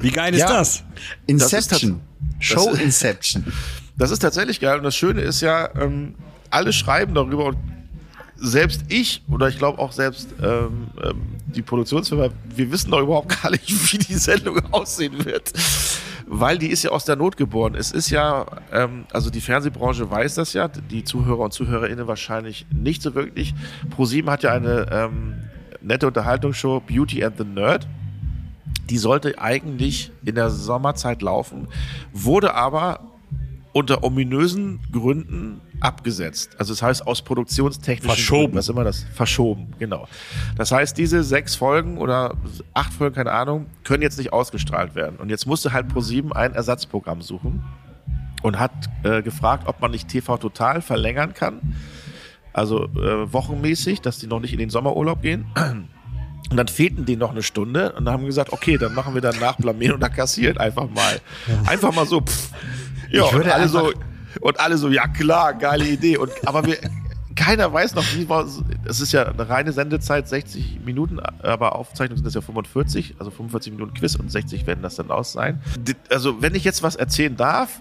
[0.00, 0.48] Wie geil ist Ja.
[0.48, 0.82] das?
[1.26, 2.00] Inception.
[2.38, 3.44] das- Show Inception.
[3.98, 6.14] Das ist tatsächlich geil und das Schöne ist ja, ähm,
[6.48, 7.58] alle schreiben darüber und
[8.42, 13.28] selbst ich oder ich glaube auch selbst ähm, ähm, die Produktionsfirma, wir wissen doch überhaupt
[13.42, 15.52] gar nicht, wie die Sendung aussehen wird.
[16.26, 17.74] Weil die ist ja aus der Not geboren.
[17.74, 22.66] Es ist ja, ähm, also die Fernsehbranche weiß das ja, die Zuhörer und ZuhörerInnen wahrscheinlich
[22.72, 23.54] nicht so wirklich.
[23.90, 25.34] ProSieben hat ja eine ähm,
[25.80, 27.86] nette Unterhaltungsshow Beauty and the Nerd.
[28.90, 31.68] Die sollte eigentlich in der Sommerzeit laufen,
[32.12, 33.11] wurde aber
[33.72, 36.56] unter ominösen Gründen abgesetzt.
[36.58, 38.40] Also das heißt aus produktionstechnischen Verschoben.
[38.40, 40.06] Gründen, was immer das verschoben, genau.
[40.56, 42.36] Das heißt, diese sechs Folgen oder
[42.74, 45.16] acht Folgen, keine Ahnung, können jetzt nicht ausgestrahlt werden.
[45.16, 47.64] Und jetzt musste halt ProSieben ein Ersatzprogramm suchen
[48.42, 48.72] und hat
[49.04, 51.60] äh, gefragt, ob man nicht TV Total verlängern kann.
[52.52, 55.46] Also äh, wochenmäßig, dass die noch nicht in den Sommerurlaub gehen.
[56.50, 59.14] Und dann fehlten denen noch eine Stunde und dann haben wir gesagt, okay, dann machen
[59.14, 61.18] wir danach blamieren oder kassieren einfach mal.
[61.64, 62.50] Einfach mal so, pff.
[63.12, 63.92] Ja, Ich würde und alle so,
[64.40, 66.16] und alle so, ja klar, geile Idee.
[66.16, 66.78] Und, aber wir,
[67.36, 68.46] keiner weiß noch, wie war,
[68.84, 73.30] es ist ja eine reine Sendezeit, 60 Minuten, aber Aufzeichnung sind das ja 45, also
[73.30, 75.60] 45 Minuten Quiz und 60 werden das dann aus sein.
[76.10, 77.80] Also, wenn ich jetzt was erzählen darf,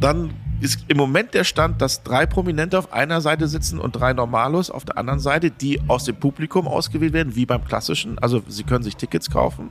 [0.00, 4.14] dann ist im Moment der Stand, dass drei Prominente auf einer Seite sitzen und drei
[4.14, 8.18] Normalos auf der anderen Seite, die aus dem Publikum ausgewählt werden, wie beim klassischen.
[8.18, 9.68] Also sie können sich Tickets kaufen,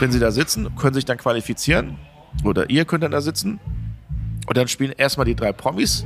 [0.00, 1.98] wenn sie da sitzen, können sich dann qualifizieren
[2.42, 3.60] oder ihr könnt dann da sitzen
[4.48, 6.04] und dann spielen erstmal die drei Promis.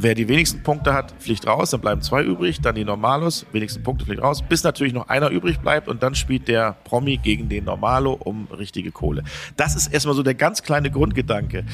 [0.00, 3.82] Wer die wenigsten Punkte hat, fliegt raus, dann bleiben zwei übrig, dann die Normalos, wenigsten
[3.82, 7.48] Punkte fliegt raus, bis natürlich noch einer übrig bleibt und dann spielt der Promi gegen
[7.48, 9.24] den Normalo um richtige Kohle.
[9.56, 11.64] Das ist erstmal so der ganz kleine Grundgedanke.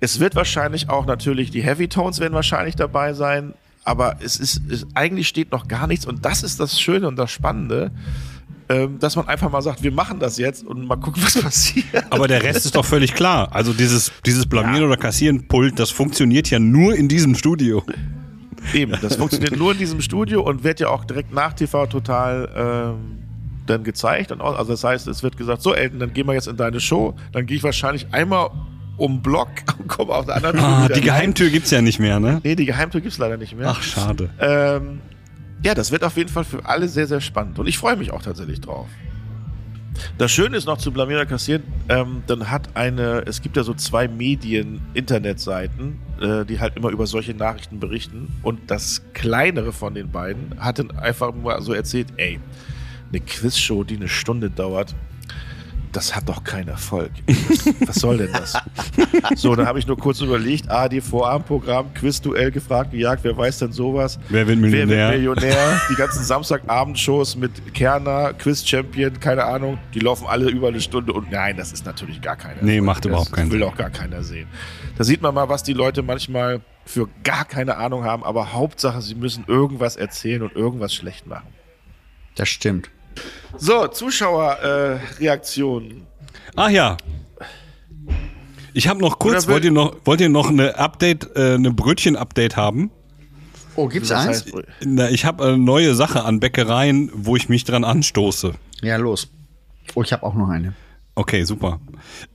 [0.00, 4.60] Es wird wahrscheinlich auch natürlich, die Heavy Tones werden wahrscheinlich dabei sein, aber es ist,
[4.68, 7.92] es, eigentlich steht noch gar nichts und das ist das Schöne und das Spannende,
[9.00, 11.86] dass man einfach mal sagt, wir machen das jetzt und mal gucken, was passiert.
[12.10, 13.48] Aber der Rest ist doch völlig klar.
[13.54, 14.86] Also dieses, dieses Blamieren Ja.
[14.88, 17.82] oder Kassieren Pult, das funktioniert ja nur in diesem Studio.
[18.74, 22.48] Eben, das funktioniert nur in diesem Studio und wird ja auch direkt nach TV total
[22.98, 23.18] ähm,
[23.66, 24.32] dann gezeigt.
[24.32, 26.56] Und auch, also das heißt, es wird gesagt, so Elton, dann gehen wir jetzt in
[26.56, 27.14] deine Show.
[27.32, 28.50] Dann gehe ich wahrscheinlich einmal
[28.96, 29.48] um Block
[29.78, 31.02] und komme auf der anderen Tür Ah, die rein.
[31.02, 32.40] Geheimtür gibt's ja nicht mehr, ne?
[32.42, 33.68] Nee, die Geheimtür gibt's leider nicht mehr.
[33.70, 34.28] Ach, schade.
[34.40, 35.00] Ähm,
[35.62, 37.58] ja, das wird auf jeden Fall für alle sehr, sehr spannend.
[37.58, 38.88] Und ich freue mich auch tatsächlich drauf.
[40.16, 43.74] Das Schöne ist noch zu Blamira kassieren, ähm, dann hat eine, es gibt ja so
[43.74, 48.28] zwei Medien-Internetseiten, äh, die halt immer über solche Nachrichten berichten.
[48.42, 52.38] Und das kleinere von den beiden hat dann einfach mal so erzählt, ey,
[53.08, 54.94] eine Quizshow, die eine Stunde dauert,
[55.98, 57.10] das hat doch keinen Erfolg.
[57.80, 58.54] Was soll denn das?
[59.34, 63.58] So, dann habe ich nur kurz überlegt, ah, die Vorabendprogramm, Quizduell gefragt, gejagt, wer weiß
[63.58, 64.18] denn sowas?
[64.28, 65.08] Wer wird Wer Millionär?
[65.10, 65.80] wird Millionär?
[65.90, 71.30] Die ganzen Samstagabendshows mit Kerner, Quiz-Champion, keine Ahnung, die laufen alle über eine Stunde und
[71.32, 72.62] nein, das ist natürlich gar keiner.
[72.62, 73.68] Nee, macht überhaupt keinen Das will Sinn.
[73.68, 74.46] auch gar keiner sehen.
[74.96, 79.02] Da sieht man mal, was die Leute manchmal für gar keine Ahnung haben, aber Hauptsache,
[79.02, 81.48] sie müssen irgendwas erzählen und irgendwas schlecht machen.
[82.36, 82.88] Das stimmt.
[83.56, 85.90] So, Zuschauerreaktionen.
[85.90, 86.04] Äh.
[86.56, 86.96] Ach ja.
[88.74, 92.56] Ich habe noch kurz, wollt ihr noch, wollt ihr noch eine Update, äh, eine Brötchen-Update
[92.56, 92.90] haben?
[93.74, 94.44] Oh, gibt's Das eins?
[94.44, 94.52] heißt,
[94.84, 98.54] Na, ich habe eine neue Sache an Bäckereien, wo ich mich dran anstoße.
[98.82, 99.28] Ja, los.
[99.94, 100.74] Oh, ich habe auch noch eine.
[101.14, 101.80] Okay, super.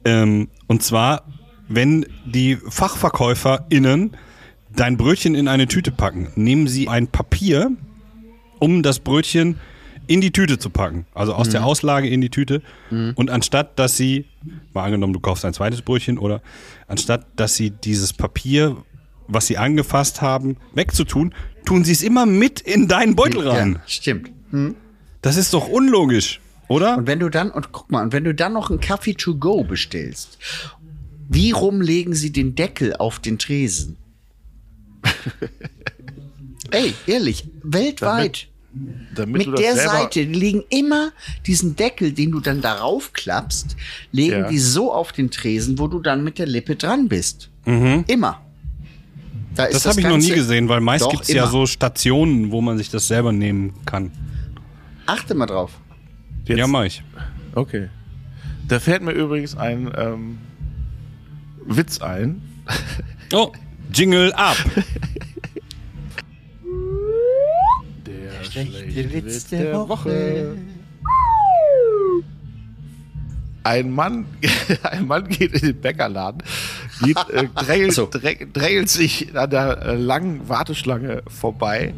[0.04, 1.24] Ähm, und zwar,
[1.70, 4.18] wenn die FachverkäuferInnen
[4.76, 7.72] dein Brötchen in eine Tüte packen, nehmen sie ein Papier,
[8.60, 9.60] um das Brötchen
[10.08, 11.06] in die Tüte zu packen.
[11.14, 12.62] Also aus der Auslage in die Tüte.
[12.90, 14.26] Und anstatt, dass sie,
[14.74, 16.42] mal angenommen, du kaufst ein zweites Brötchen oder
[16.88, 18.78] anstatt, dass sie dieses Papier,
[19.28, 21.34] was sie angefasst haben, wegzutun,
[21.66, 23.74] tun sie es immer mit in deinen Beutel rein.
[23.74, 24.32] Ja, stimmt.
[25.22, 26.98] Das ist doch unlogisch, oder?
[26.98, 29.36] Und wenn du dann, und guck mal, und wenn du dann noch einen Kaffee to
[29.36, 30.38] go bestellst,
[31.30, 33.98] wie rum legen sie den Deckel auf den Tresen?
[36.72, 38.18] Ey, ehrlich, weltweit.
[38.18, 38.53] damit
[39.16, 41.12] du Mit das der Seite, die legen immer
[41.46, 43.76] diesen Deckel, den du dann darauf klappst,
[44.12, 44.48] legen Ja.
[44.50, 47.50] die so auf den Tresen, wo du dann mit der Lippe dran bist.
[47.66, 48.42] Immer.
[49.56, 52.62] Da Das habe ich noch nie gesehen, weil meist gibt es ja so Stationen, wo
[52.62, 54.12] man sich das selber nehmen kann.
[55.06, 55.72] Achte mal drauf.
[56.46, 57.04] Jetzt, Ja, mach ich.
[57.54, 57.90] Okay.
[58.68, 60.38] Da fällt mir übrigens ein ähm,
[61.66, 62.42] Witz ein.
[63.34, 63.52] Oh,
[63.94, 64.58] Jingle ab.
[68.54, 70.56] schlechte Witz der Woche.
[73.66, 74.26] Ein Mann,
[74.84, 76.44] ein Mann geht in den Bäckerladen,
[77.02, 78.04] geht, äh, drängelt, So.
[78.08, 81.94] drä- drängelt sich an der äh, langen Warteschlange vorbei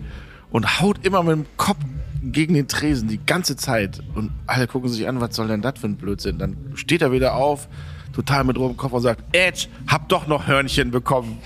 [0.51, 1.79] und haut immer mit dem Kopf
[2.21, 3.99] gegen den Tresen die ganze Zeit.
[4.13, 6.37] Und alle gucken sich an, was soll denn das für ein Blödsinn?
[6.37, 7.67] Dann steht er wieder auf,
[8.13, 11.39] total mit rotem Kopf und sagt, Edge, hab doch noch Hörnchen bekommen.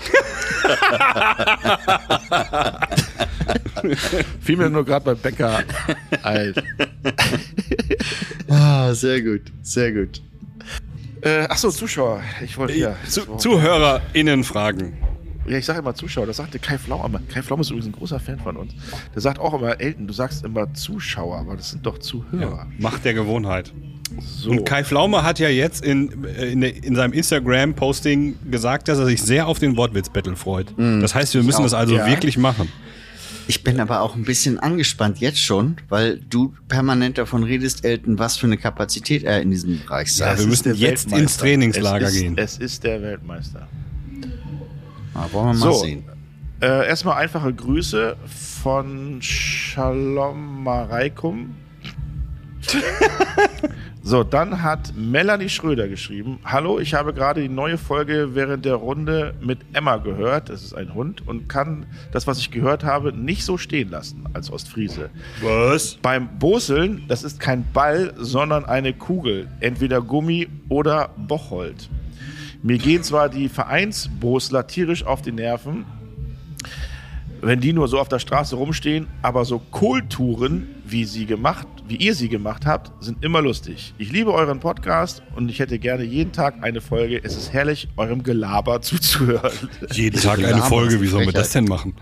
[4.40, 5.62] Fiel mir nur gerade beim Bäcker
[6.22, 6.54] ein.
[8.48, 10.20] Ah, sehr gut, sehr gut.
[11.22, 12.22] Äh, achso, Zuschauer.
[12.42, 12.96] Ich wollte ja.
[13.08, 14.94] Zu, ZuhörerInnen fragen.
[15.46, 16.26] Ja, ich sage immer Zuschauer.
[16.26, 17.20] Das sagte Kai Flaum immer.
[17.32, 18.72] Kai Flaum ist übrigens ein großer Fan von uns.
[19.14, 22.66] Der sagt auch immer, Elton, du sagst immer Zuschauer, aber das sind doch Zuhörer.
[22.78, 23.72] Macht der Gewohnheit.
[24.20, 24.50] So.
[24.50, 29.06] Und Kai Flaume hat ja jetzt in, in, der- in seinem Instagram-Posting gesagt, dass er
[29.06, 30.74] sich sehr auf den Wortwitz-Battle freut.
[30.76, 32.06] Das heißt, wir müssen das also Ja.
[32.06, 32.68] wirklich machen.
[33.50, 38.16] Ich bin aber auch ein bisschen angespannt jetzt schon, weil du permanent davon redest, Elton,
[38.16, 40.38] was für eine Kapazität er in diesem Bereich Ja, sagt.
[40.38, 42.38] wir müssen jetzt ins Trainingslager es ist, gehen.
[42.38, 43.66] Es ist der Weltmeister.
[45.14, 45.72] Ah, wollen wir mal So.
[45.82, 46.04] sehen.
[46.60, 48.16] Äh, erstmal einfache Grüße
[48.62, 51.56] von Shalom Mareikum.
[54.02, 58.76] so, dann hat Melanie Schröder geschrieben: Hallo, ich habe gerade die neue Folge während der
[58.76, 60.48] Runde mit Emma gehört.
[60.48, 64.24] Das ist ein Hund und kann das, was ich gehört habe, nicht so stehen lassen
[64.32, 65.10] als Ostfriese.
[65.42, 65.98] Was?
[66.00, 71.90] Beim Boseln, das ist kein Ball, sondern eine Kugel, entweder Gummi oder Bocholt.
[72.62, 75.84] Mir gehen zwar die Vereinsbosler tierisch auf die Nerven,
[77.42, 81.96] wenn die nur so auf der Straße rumstehen, aber so Kohltouren, wie sie gemacht, wie
[81.96, 83.94] ihr sie gemacht habt, sind immer lustig.
[83.98, 87.20] Ich liebe euren Podcast und ich hätte gerne jeden Tag eine Folge.
[87.22, 89.50] Es ist herrlich, eurem Gelaber zuzuhören.
[89.92, 91.94] Jeden Tag eine Gelaber, Folge, wie sollen wir das denn machen?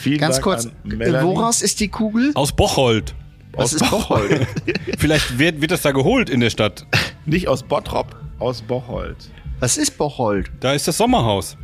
[0.00, 2.32] Vielen Ganz Dank kurz, woraus ist die Kugel?
[2.34, 3.14] Aus Bocholt.
[3.52, 4.46] Was ist Bocholt?
[4.98, 6.86] Vielleicht wird, wird das da geholt in der Stadt.
[7.26, 9.30] Nicht aus Bottrop, aus Bocholt.
[9.60, 10.50] Was ist Bocholt?
[10.60, 11.58] Da ist das Sommerhaus.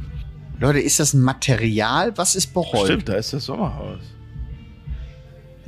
[0.58, 2.12] Leute, ist das ein Material?
[2.16, 2.84] Was ist Bocholt?
[2.84, 4.00] Stimmt, da ist das Sommerhaus.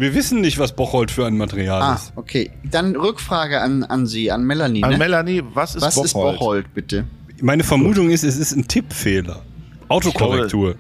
[0.03, 2.13] Wir wissen nicht, was Bocholt für ein Material Ah, ist.
[2.17, 2.51] okay.
[2.65, 4.83] Dann Rückfrage an, an Sie, an Melanie.
[4.83, 4.99] An Ne?
[4.99, 6.07] Melanie, was ist Was Bocholt?
[6.07, 7.05] ist Bocholt, bitte?
[7.41, 9.43] Meine Vermutung ist, es ist ein Tippfehler.
[9.87, 10.75] Autokorrektur.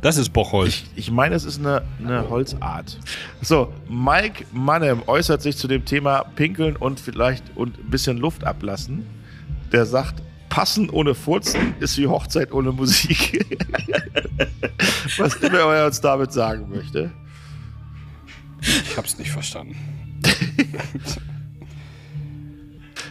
[0.00, 0.68] Das ist Bocholt.
[0.68, 2.96] Ich, ich meine, es ist eine, eine Holzart.
[3.42, 8.44] So, Mike Mannem äußert sich zu dem Thema Pinkeln und vielleicht und ein bisschen Luft
[8.44, 9.06] ablassen.
[9.72, 13.44] Der sagt, passen ohne Furzen ist wie Hochzeit ohne Musik.
[15.18, 17.10] Was immer er uns damit sagen möchte.
[18.66, 19.76] Ich hab's nicht verstanden.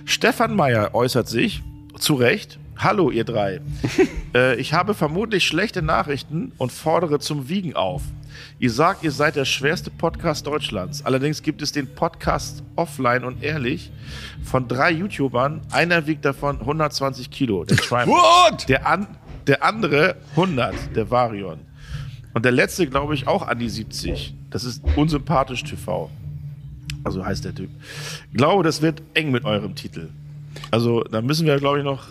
[0.05, 1.63] Stefan Meyer äußert sich,
[1.97, 3.61] zu Recht, hallo ihr drei.
[4.35, 8.01] äh, ich habe vermutlich schlechte Nachrichten und fordere zum Wiegen auf.
[8.59, 11.05] Ihr sagt, ihr seid der schwerste Podcast Deutschlands.
[11.05, 13.91] Allerdings gibt es den Podcast offline und ehrlich
[14.43, 15.61] von drei YouTubern.
[15.71, 18.07] Einer wiegt davon 120 Kilo, der Triumph.
[18.07, 18.67] What?
[18.67, 19.07] Der, an,
[19.47, 21.59] der andere 100, der Varion.
[22.35, 24.35] Und der letzte, glaube ich, auch an die 70.
[24.49, 26.11] Das ist unsympathisch TV.
[27.05, 27.69] Also heißt der Typ.
[28.29, 30.09] Ich glaube, das wird eng mit eurem Titel.
[30.69, 32.07] Also da müssen wir, glaube ich, noch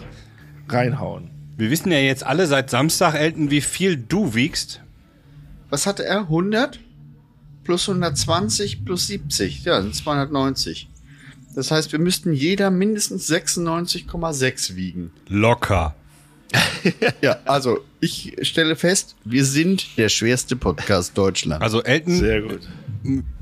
[0.67, 1.29] reinhauen.
[1.59, 4.81] Wir wissen ja jetzt alle seit Samstag, Elton, wie viel du wiegst.
[5.69, 6.21] Was hatte er?
[6.21, 6.81] 100?
[7.63, 9.65] Plus 120 plus 70.
[9.65, 10.89] Ja, sind 290.
[11.55, 15.11] Das heißt, wir müssten jeder mindestens 96,6 wiegen.
[15.29, 15.95] Locker.
[17.23, 21.63] Ja, also ich stelle fest, wir sind der schwerste Podcast Deutschlands.
[21.63, 22.61] Also Elton, Sehr gut.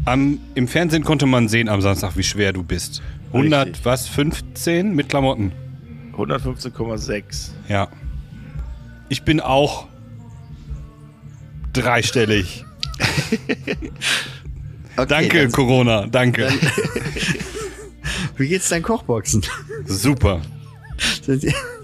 [0.04, 3.02] am, im Fernsehen konnte man sehen am Samstag, wie schwer du bist.
[3.32, 3.84] 100, Richtig.
[3.84, 5.52] was, 15 mit Klamotten?
[6.16, 7.50] 115,6.
[7.68, 7.88] Ja.
[9.08, 9.88] Ich bin auch
[11.72, 12.64] dreistellig.
[14.94, 16.50] Okay, Danke, Corona, danke.
[18.36, 19.42] Wie geht's deinen Kochboxen?
[19.86, 20.42] Super.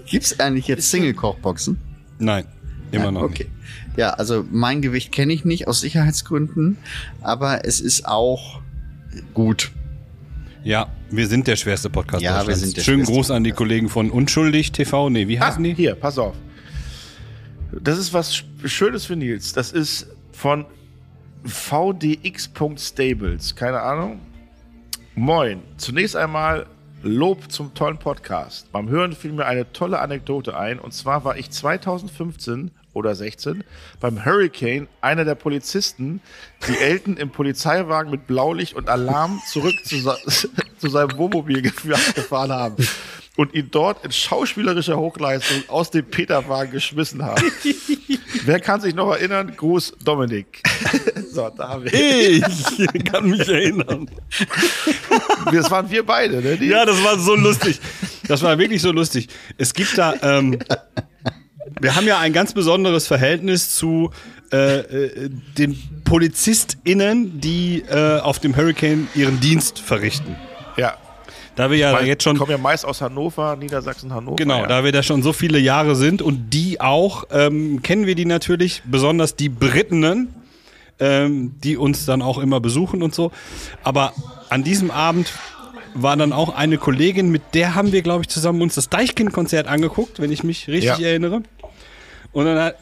[0.09, 1.77] Gibt's eigentlich jetzt Single-Kochboxen?
[2.19, 2.45] Nein,
[2.91, 3.47] immer noch Okay.
[3.97, 6.77] Ja, also mein Gewicht kenne ich nicht aus Sicherheitsgründen,
[7.21, 8.61] aber es ist auch
[9.33, 9.71] gut.
[9.71, 9.75] nicht.
[10.67, 13.87] Ja, wir sind der schwerste Podcast Ja, wir sind der Schönen Gruß an die Kollegen
[13.89, 15.09] von Unschuldig TV.
[15.09, 15.73] Nee, wie Ah, heißen die?
[15.73, 16.35] hier, pass auf.
[17.71, 19.53] Das ist was Sch- Schönes für Nils.
[19.53, 20.65] Das ist von
[21.45, 23.55] vdx.stables.
[23.55, 24.19] Keine Ahnung.
[25.15, 25.61] Moin.
[25.77, 26.65] Zunächst einmal
[27.01, 28.71] Lob zum tollen Podcast.
[28.71, 30.79] Beim Hören fiel mir eine tolle Anekdote ein.
[30.79, 33.63] Und zwar war ich 2015 oder 16
[33.99, 36.21] beim Hurricane einer der Polizisten,
[36.67, 39.97] die Elton im Polizeiwagen mit Blaulicht und Alarm zurück zu,
[40.77, 42.75] zu seinem Wohnmobil gef- gefahren haben
[43.39, 47.41] und ihn dort in schauspielerischer Hochleistung aus dem Peterwagen geschmissen haben.
[48.43, 49.53] Wer kann sich noch erinnern?
[49.55, 50.61] Gruß Dominik.
[51.31, 51.93] so, da haben wir.
[51.93, 54.11] Ich kann mich erinnern.
[55.53, 56.57] Das waren wir beide, ne?
[56.57, 57.79] Die, Ja, das war so lustig.
[58.27, 59.29] Das war wirklich so lustig.
[59.57, 60.59] Es gibt da, ähm,
[61.79, 64.11] wir haben ja ein ganz besonderes Verhältnis zu
[64.51, 70.35] äh, äh, den PolizistInnen, die äh, auf dem Hurricane ihren Dienst verrichten.
[70.75, 70.97] ja.
[71.59, 74.37] Da wir ja Weil jetzt schon kommen ja meist aus Hannover, Niedersachsen, Hannover.
[74.37, 74.67] Genau, ja.
[74.67, 78.23] da wir da schon so viele Jahre sind und die auch, ähm, kennen wir die
[78.23, 80.33] natürlich, besonders die Britinnen,
[81.01, 83.33] ähm, die uns dann auch immer besuchen und so.
[83.83, 84.13] Aber
[84.47, 85.33] an diesem Abend
[85.95, 89.67] war dann auch eine Kollegin, mit der haben wir, glaube ich, zusammen uns das Deichkind-Konzert
[89.67, 91.07] angeguckt, wenn ich mich richtig Ja.
[91.09, 91.41] erinnere.
[92.31, 92.75] Und dann hat,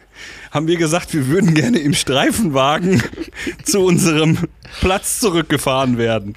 [0.50, 3.02] haben wir gesagt, wir würden gerne im Streifenwagen
[3.64, 4.36] zu unserem
[4.80, 6.36] Platz zurückgefahren werden.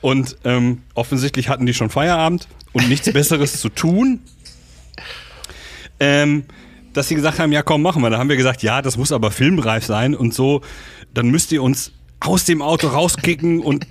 [0.00, 4.20] Und ähm, offensichtlich hatten die schon Feierabend und nichts Besseres zu tun.
[6.00, 6.44] Ähm,
[6.92, 8.10] dass sie gesagt haben, ja komm, machen wir.
[8.10, 10.62] Da haben wir gesagt, ja, das muss aber filmreif sein und so.
[11.12, 13.86] Dann müsst ihr uns aus dem Auto rauskicken und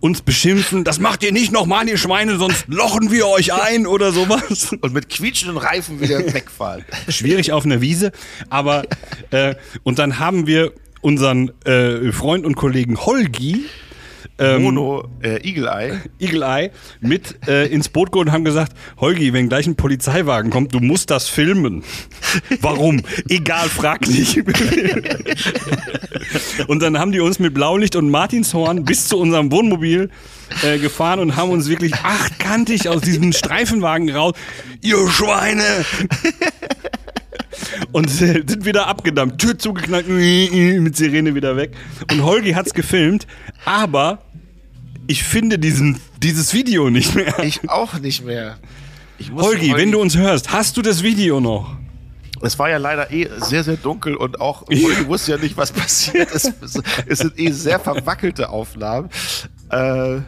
[0.00, 0.84] uns beschimpfen.
[0.84, 4.72] Das macht ihr nicht nochmal, ihr Schweine, sonst lochen wir euch ein oder sowas.
[4.80, 6.84] Und mit quietschenden Reifen wieder wegfahren.
[7.08, 8.12] Schwierig auf einer Wiese,
[8.50, 8.84] aber
[9.30, 13.66] äh, und dann haben wir unseren äh, Freund und Kollegen Holgi
[14.38, 16.00] ähm, Mono, äh, Eagle Eye.
[16.18, 16.70] Eagle Eye
[17.00, 20.80] mit äh, ins Boot geholt und haben gesagt, Holgi, wenn gleich ein Polizeiwagen kommt, du
[20.80, 21.82] musst das filmen.
[22.60, 23.02] Warum?
[23.28, 24.36] Egal, frag nicht.
[26.68, 30.10] und dann haben die uns mit Blaulicht und Martinshorn bis zu unserem Wohnmobil
[30.62, 34.34] äh, gefahren und haben uns wirklich achtkantig aus diesem Streifenwagen raus.
[34.82, 35.62] Ihr Schweine!
[37.92, 41.72] Und sind wieder abgedampft, Tür zugeknallt, mit Sirene wieder weg.
[42.10, 43.26] Und Holgi hat's gefilmt,
[43.64, 44.18] aber
[45.06, 47.38] ich finde diesen, dieses Video nicht mehr.
[47.44, 48.58] Ich auch nicht mehr.
[49.18, 51.76] Ich muss Holgi, wenn du uns hörst, hast du das Video noch?
[52.42, 55.72] Es war ja leider eh sehr, sehr dunkel und auch Holgi wusste ja nicht, was
[55.72, 56.52] passiert ist.
[56.62, 59.08] Es, es sind eh sehr verwackelte Aufnahmen.
[59.70, 60.18] Äh,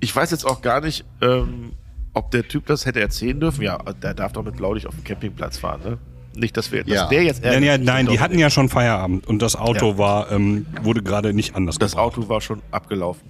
[0.00, 1.72] ich weiß jetzt auch gar nicht, ähm,
[2.14, 3.62] ob der Typ das hätte erzählen dürfen.
[3.62, 5.98] Ja, der darf doch mit Blaulicht auf dem Campingplatz fahren, ne?
[6.34, 7.06] Nicht, dass wir, dass Ja.
[7.08, 9.98] der jetzt Nein, ja, nein, die hatten ja schon Feierabend und das Auto Ja.
[9.98, 12.16] war, ähm, wurde gerade nicht anders Das gebraucht.
[12.18, 13.22] Auto war schon abgelaufen.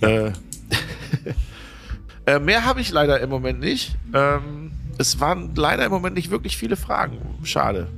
[0.00, 0.32] Äh,
[2.26, 3.96] äh, mehr habe ich leider im Moment nicht.
[4.14, 7.18] Ähm, es waren leider im Moment nicht wirklich viele Fragen.
[7.44, 7.88] Schade.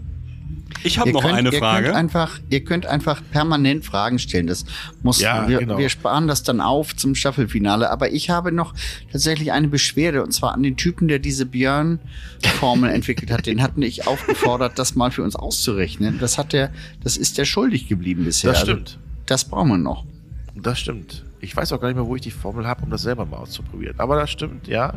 [0.84, 1.86] Ich habe Ihr noch könnt, eine ihr Frage.
[1.86, 4.46] Könnt einfach, ihr könnt einfach permanent Fragen stellen.
[4.48, 4.64] Das
[5.02, 5.78] muss, Ja, wir, genau.
[5.78, 7.90] wir sparen das dann auf zum Staffelfinale.
[7.90, 8.74] Aber ich habe noch
[9.12, 13.46] tatsächlich eine Beschwerde und zwar an den Typen, der diese Björn-Formel entwickelt hat.
[13.46, 16.18] Den hatten ich aufgefordert, das mal für uns auszurechnen.
[16.18, 16.72] Das hat der,
[17.02, 18.50] das ist der schuldig geblieben bisher.
[18.52, 18.98] Das Also, stimmt.
[19.26, 20.04] das brauchen wir noch.
[20.54, 21.24] Das stimmt.
[21.40, 23.38] Ich weiß auch gar nicht mehr, wo ich die Formel habe, um das selber mal
[23.38, 23.98] auszuprobieren.
[23.98, 24.94] Aber das stimmt, ja.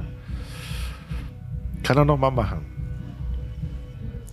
[1.84, 2.66] Kann er noch mal machen.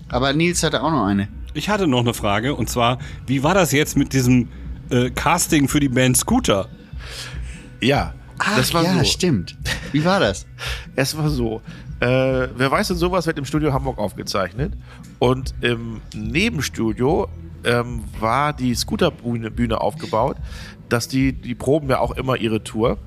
[0.08, 1.28] Aber Nils hatte auch noch eine.
[1.54, 4.48] Ich hatte noch eine Frage und zwar, wie war das jetzt mit diesem
[4.90, 6.68] äh, Casting für die Band Scooter?
[7.80, 8.14] Ja,
[8.56, 9.04] das war ja, so.
[9.04, 9.56] stimmt.
[9.92, 10.46] Wie war das?
[10.96, 11.62] Es war so.
[12.00, 14.74] Äh, wer weiß denn sowas wird im Studio Hamburg aufgezeichnet.
[15.18, 17.28] Und im Nebenstudio
[17.64, 20.36] ähm, war die Scooterbühne Bühne aufgebaut,
[20.88, 22.98] dass die, die proben ja auch immer ihre Tour.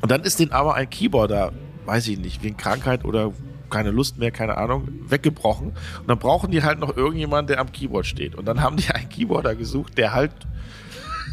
[0.00, 1.52] Und dann ist denen aber ein Keyboarder,
[1.86, 3.32] weiß ich nicht, wegen Krankheit oder
[3.72, 5.68] keine Lust mehr, keine Ahnung, weggebrochen.
[6.00, 8.36] Und dann brauchen die halt noch irgendjemanden, der am Keyboard steht.
[8.36, 10.30] Und dann haben die einen Keyboarder gesucht, der halt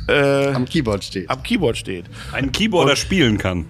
[0.08, 1.30] äh, Am Keyboard steht.
[1.30, 2.06] am Keyboard steht.
[2.32, 3.66] Ein Keyboarder Und- spielen kann.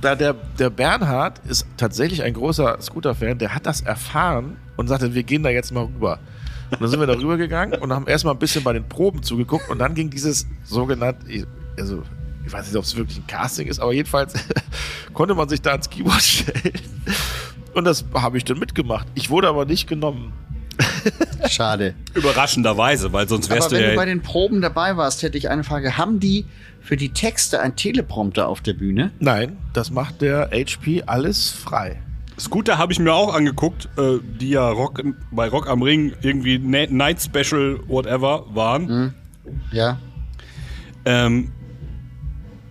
[0.00, 5.14] da der, der Bernhard ist tatsächlich ein großer Scooter-Fan, der hat das erfahren und sagte,
[5.14, 6.18] wir gehen da jetzt mal rüber.
[6.70, 9.68] Und dann sind wir da rübergegangen und haben erstmal ein bisschen bei den Proben zugeguckt
[9.68, 11.46] und dann ging dieses sogenannte,
[11.78, 12.02] also
[12.46, 14.32] ich weiß nicht, ob es wirklich ein Casting ist, aber jedenfalls
[15.14, 16.72] konnte man sich da ans Keyboard stellen.
[17.74, 19.06] Und das habe ich dann mitgemacht.
[19.14, 20.32] Ich wurde aber nicht genommen.
[21.48, 21.94] Schade.
[22.14, 24.14] Überraschenderweise, weil sonst wärst Aber wenn du du bei ja.
[24.14, 25.96] den Proben dabei warst, hätte ich eine Frage.
[25.98, 26.46] Haben die
[26.80, 29.10] für die Texte ein Teleprompter auf der Bühne?
[29.18, 32.00] Nein, das macht der HP alles frei.
[32.38, 36.58] Scooter habe ich mir auch angeguckt, äh, die ja Rock, bei Rock am Ring irgendwie
[36.58, 39.14] Night Special, whatever, waren.
[39.70, 39.98] Ja.
[41.04, 41.52] Ähm,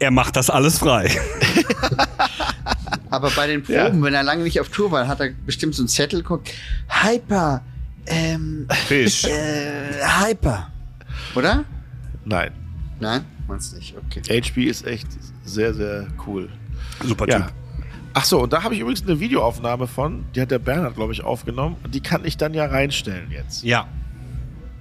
[0.02, 1.10] er macht das alles frei.
[3.10, 5.82] Aber bei den Proben, wenn er lange nicht auf Tour war, hat er bestimmt so
[5.84, 6.52] einen Zettel geguckt.
[6.88, 7.62] Hyper.
[8.08, 9.26] Ähm, Fisch.
[9.26, 10.72] äh, Hyper.
[11.36, 11.64] Oder?
[12.26, 12.52] Nein,
[13.00, 13.26] Nein?
[13.48, 14.22] Meinst nicht, okay.
[14.42, 15.08] HP ist echt
[15.44, 16.50] sehr, sehr cool.
[17.04, 17.40] Super Ja.
[17.42, 17.52] Typ.
[18.14, 21.14] Ach so, und da habe ich übrigens eine Videoaufnahme von, die hat der Bernhard, glaube
[21.14, 21.78] ich, aufgenommen.
[21.84, 23.64] Und die kann ich dann ja reinstellen jetzt.
[23.64, 23.88] Ja.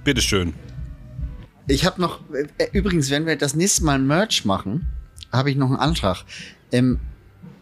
[0.03, 0.53] Bitteschön.
[1.67, 2.19] Ich habe noch,
[2.57, 4.87] äh, übrigens, wenn wir das nächste Mal ein Merch machen,
[5.31, 6.23] habe ich noch einen Antrag.
[6.71, 6.99] Ähm,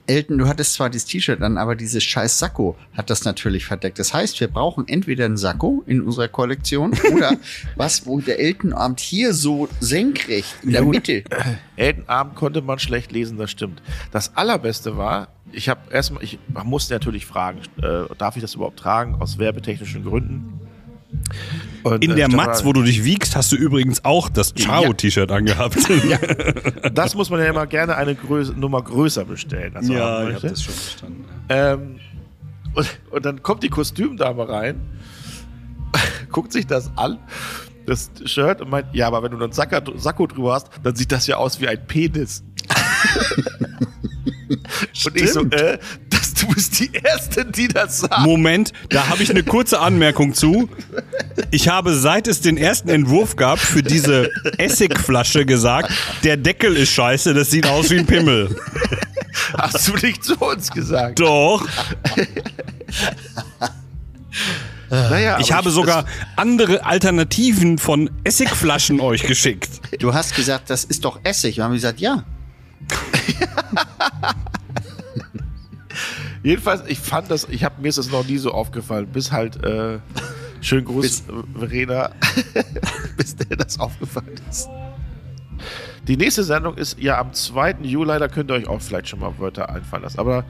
[0.10, 4.00] Elton, du hattest zwar dieses T-Shirt an, aber dieses scheiß Sakko hat das natürlich verdeckt.
[4.00, 7.38] Das heißt, wir brauchen entweder einen Sakko in unserer Kollektion oder
[7.76, 11.24] was, wo der Eltenabend hier so senkrecht in der Mitte.
[11.76, 13.84] Eltenabend konnte man schlecht lesen, das stimmt.
[14.12, 18.80] Das allerbeste war, ich habe erstmal, ich musste natürlich fragen, äh, darf ich das überhaupt
[18.80, 20.60] tragen, aus werbetechnischen Gründen?
[21.84, 25.32] Und, In äh, der Matz, wo du dich wiegst, hast du übrigens auch das Ciao-T-Shirt
[25.32, 25.78] angehabt.
[26.94, 29.76] Das muss man ja immer gerne eine Größe, Nummer größer bestellen.
[29.76, 30.48] als man haben möchte.
[30.50, 31.26] schon verstanden.
[31.50, 32.00] Ähm,
[32.74, 34.82] und, und dann kommt die Kostümdame rein,
[36.32, 37.18] guckt sich das an,
[37.86, 41.12] das Shirt und meint, ja, aber wenn du einen Sakko, Sakko drüber hast, dann sieht
[41.12, 42.44] das ja aus wie ein Penis.
[45.06, 46.09] und ich so, äh, das,
[46.54, 48.20] bist die Erste, die das sagt.
[48.20, 50.70] Moment, da habe ich eine kurze Anmerkung zu.
[51.52, 55.92] Ich habe, seit es den ersten Entwurf gab, für diese Essigflasche gesagt,
[56.24, 58.56] der Deckel ist scheiße, das sieht aus wie ein Pimmel.
[59.58, 61.20] Hast du nicht zu uns gesagt?
[61.20, 61.68] Doch.
[64.90, 69.70] Naja, Ich habe sogar andere Alternativen von Essigflaschen euch geschickt.
[70.00, 71.58] Du hast gesagt, das ist doch Essig.
[71.60, 72.24] Und haben wir gesagt, ja.
[76.44, 79.64] Jedenfalls, ich fand das, ich habe mir ist das noch nie so aufgefallen, bis halt
[79.64, 80.00] äh,
[80.62, 81.24] schön Gruß Bis-
[81.58, 82.12] Verena,
[83.18, 84.70] bis der das aufgefallen ist.
[86.08, 87.78] Die nächste Sendung ist ja am 2.
[87.82, 90.20] Juli, da könnt ihr euch auch vielleicht schon mal Wörter einfallen lassen.
[90.20, 90.46] Aber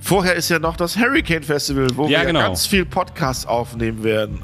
[0.00, 2.40] vorher ist ja noch das Hurricane Festival, wo Ja, wir genau.
[2.40, 4.40] ganz viel Podcasts aufnehmen werden.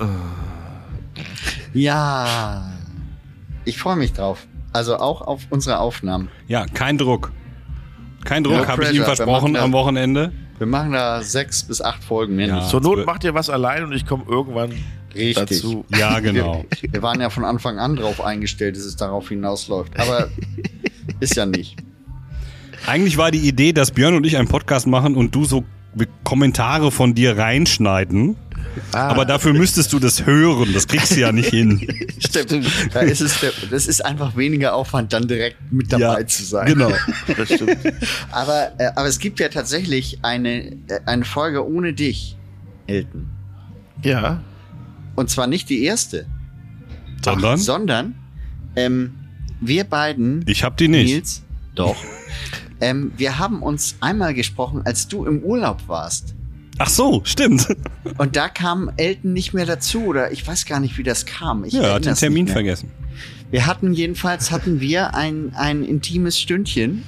[1.72, 2.72] Ja.
[3.64, 4.46] Ich freue mich drauf.
[4.72, 6.28] Also auch auf unsere Aufnahmen.
[6.46, 7.32] Ja, kein Druck.
[8.28, 9.72] Kein Druck, No habe ich ihm versprochen am.
[9.72, 10.32] Wochenende.
[10.58, 12.64] Wir machen da sechs bis acht Folgen mindestens.
[12.64, 12.70] Ja.
[12.70, 14.72] Zur Not macht ihr was allein und ich komme irgendwann
[15.14, 15.34] Richtig.
[15.34, 15.86] dazu.
[15.96, 16.66] Ja, genau.
[16.80, 19.98] Wir, wir waren ja von Anfang an drauf eingestellt, dass es darauf hinausläuft.
[19.98, 20.28] Aber
[21.20, 21.76] ist ja nicht.
[22.86, 25.64] Eigentlich war die Idee, dass Björn und ich einen Podcast machen und du so
[26.22, 28.36] Kommentare von dir reinschneiden.
[28.92, 29.08] Ah.
[29.08, 30.72] Aber dafür müsstest du das hören.
[30.72, 31.86] Das kriegst du ja nicht hin.
[32.18, 32.66] Stimmt.
[32.92, 33.38] Da ist es,
[33.70, 36.66] das ist einfach weniger Aufwand, dann direkt mit dabei zu sein.
[36.66, 36.92] Genau.
[37.36, 37.78] Das stimmt.
[38.30, 42.36] Aber, äh, aber es gibt ja tatsächlich eine, äh, eine Folge ohne dich,
[42.86, 43.28] Elton.
[44.02, 44.42] Ja.
[45.14, 46.26] Und zwar nicht die erste,
[47.24, 48.14] Sondern sondern
[48.76, 49.14] ähm,
[49.60, 51.12] wir beiden, ich hab die nicht.
[51.12, 51.42] Nils,
[51.74, 51.96] doch.
[52.80, 56.34] ähm, wir haben uns einmal gesprochen, als du im Urlaub warst.
[56.78, 57.76] Ach so, stimmt.
[58.18, 61.64] Und da kam Elton nicht mehr dazu oder ich weiß gar nicht, wie das kam.
[61.64, 62.90] Ich Ja, er hat den Termin vergessen.
[63.50, 67.02] Wir hatten jedenfalls hatten wir ein, ein intimes Stündchen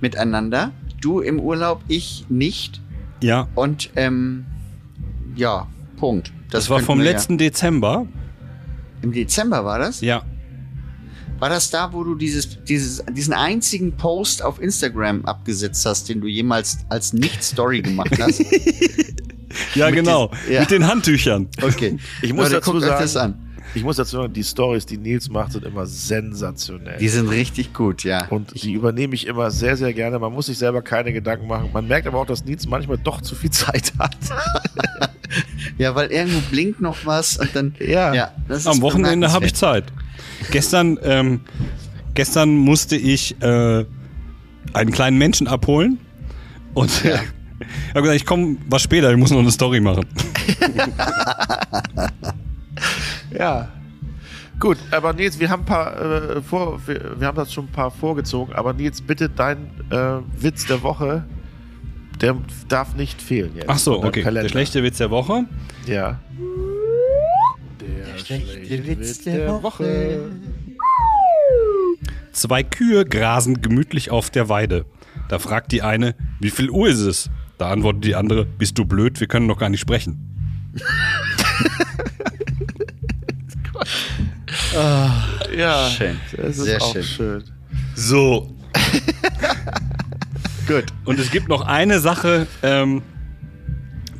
[0.00, 0.72] miteinander.
[1.00, 2.80] Du im Urlaub, ich nicht.
[3.22, 3.48] Ja.
[3.54, 4.46] Und ähm,
[5.36, 5.66] ja,
[5.96, 6.32] Punkt.
[6.50, 8.06] Das, war könnten vom wir letzten Dezember.
[8.06, 8.20] Ja.
[9.02, 10.00] Im Dezember war das?
[10.00, 10.22] Ja.
[11.38, 16.20] War das da, wo du dieses, dieses, diesen einzigen Post auf Instagram abgesetzt hast, den
[16.20, 18.42] du jemals als Nicht-Story gemacht hast?
[19.74, 20.28] Ja, Mit genau.
[20.28, 20.60] diesen- ja.
[20.60, 21.48] Mit den Handtüchern.
[21.62, 21.96] Okay.
[22.20, 23.47] Ich muss Leute, dazu sagen- das an.
[23.74, 26.98] Ich muss dazu sagen, die Stories, die Nils macht, sind immer sensationell.
[26.98, 28.26] Die sind richtig gut, ja.
[28.28, 30.18] Und die übernehme ich immer sehr, sehr gerne.
[30.18, 31.70] Man muss sich selber keine Gedanken machen.
[31.72, 34.16] Man merkt aber auch, dass Nils manchmal doch zu viel Zeit hat.
[35.76, 37.74] Ja, weil irgendwo blinkt noch was und dann.
[37.78, 38.32] Ja.
[38.48, 39.54] das ist Am Wochenende habe ich.
[39.54, 39.84] Zeit.
[40.50, 41.42] Gestern, ähm,
[42.14, 43.84] gestern musste ich äh,
[44.72, 45.98] einen kleinen Menschen abholen
[46.74, 47.10] und Ja.
[47.16, 47.20] ja.
[47.90, 50.06] habe gesagt, ich komme was später, ich muss noch eine Story machen.
[53.30, 53.68] Ja.
[54.58, 57.72] Gut, aber Nils, wir haben ein paar äh, vor, wir, wir haben das schon ein
[57.72, 61.24] paar vorgezogen, aber Nils, bitte dein äh, Witz der Woche,
[62.20, 62.36] der
[62.68, 63.68] darf nicht fehlen jetzt.
[63.68, 64.22] Ach so, okay.
[64.22, 64.42] Kalender.
[64.42, 65.44] Der schlechte Witz der Woche.
[65.86, 66.18] Ja.
[67.80, 70.30] Der, schlechte Witz der Woche.
[72.32, 74.84] Zwei Kühe grasen gemütlich auf der Weide.
[75.28, 77.30] Da fragt die eine, wie viel Uhr ist es?
[77.58, 80.24] Da antwortet die andere, bist du blöd, wir können noch gar nicht sprechen.
[84.72, 86.20] Ja, Schön.
[86.36, 87.02] das ist Sehr auch schön.
[87.02, 87.44] schön.
[87.94, 88.54] So.
[90.66, 90.84] Gut.
[91.04, 93.02] Und es gibt noch eine Sache, ähm,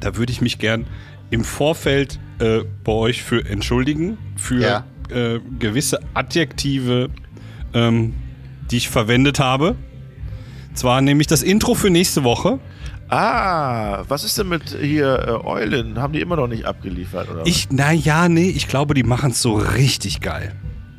[0.01, 0.87] da würde ich mich gern
[1.31, 4.85] im Vorfeld äh, bei euch für entschuldigen, für Ja.
[5.11, 7.11] äh, gewisse Adjektive,
[7.75, 8.15] ähm,
[8.71, 9.77] die ich verwendet habe.
[10.75, 12.59] Zwar nämlich das Intro für nächste Woche.
[13.11, 15.99] Ah, was ist denn mit hier äh, Eulen?
[15.99, 17.47] Haben die immer noch nicht abgeliefert, oder?
[17.47, 20.55] Ich, na ja, nee, ich glaube, die machen es so richtig geil.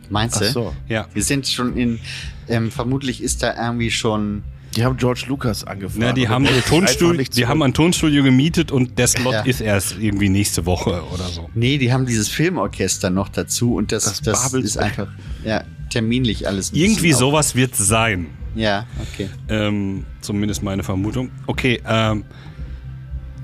[0.09, 0.51] Meinst Ach du?
[0.51, 0.75] so.
[0.87, 1.07] Ja.
[1.13, 1.99] Wir sind schon in,
[2.47, 4.43] ähm, vermutlich ist da irgendwie schon,
[4.75, 6.03] Die haben George Lucas angefangen.
[6.07, 9.41] Na, die haben, einfach Tonstudio, die haben ein Tonstudio gemietet und der Slot Ja.
[9.41, 11.47] ist erst irgendwie nächste Woche oder so.
[11.53, 15.07] nee, die haben dieses Filmorchester noch dazu und das, Das das, ist einfach,
[15.45, 16.71] ja, terminlich alles.
[16.71, 18.27] ein Irgendwie sowas wird sein.
[18.55, 19.29] Ja, okay.
[19.47, 21.31] Ähm, zumindest meine Vermutung.
[21.47, 22.23] Okay, ähm,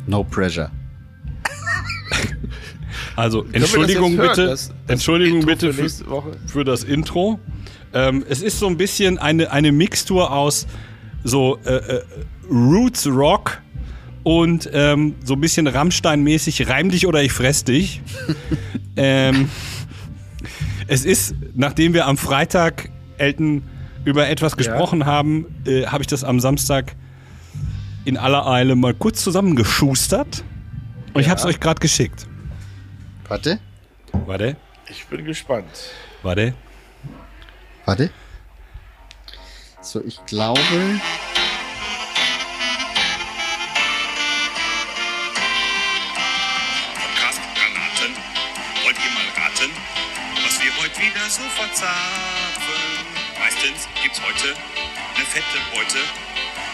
[0.05, 0.69] No pressure.
[3.15, 7.39] also das Entschuldigung hören, bitte, das- das Entschuldigung Intro bitte für für, für das Intro.
[7.91, 10.67] Ähm, es ist so ein bisschen eine, eine Mixtur aus
[11.23, 12.01] so äh, äh,
[12.51, 13.63] Roots Rock
[14.21, 18.03] und ähm, so ein bisschen Rammstein-mäßig Reim dich oder ich fress dich.
[18.95, 19.49] ähm,
[20.85, 23.63] es ist, nachdem wir am Freitag Elton
[24.05, 26.95] über etwas gesprochen haben, äh, habe ich das am Samstag
[28.05, 30.43] in aller Eile mal kurz zusammengeschustert.
[31.13, 32.27] Und ich habe es euch gerade geschickt.
[33.27, 33.59] Warte,
[34.25, 34.55] Warte,
[34.89, 35.65] Ich bin gespannt.
[36.23, 36.53] warte.
[37.85, 38.11] warte.
[39.81, 40.59] So, ich glaube,
[46.95, 48.13] Podcast Granaten.
[48.83, 49.71] Wollt ihr mal raten,
[50.43, 52.14] was wir heute wieder so verzapfen?
[53.65, 54.55] Meistens gibt's heute
[55.15, 55.97] eine fette Beute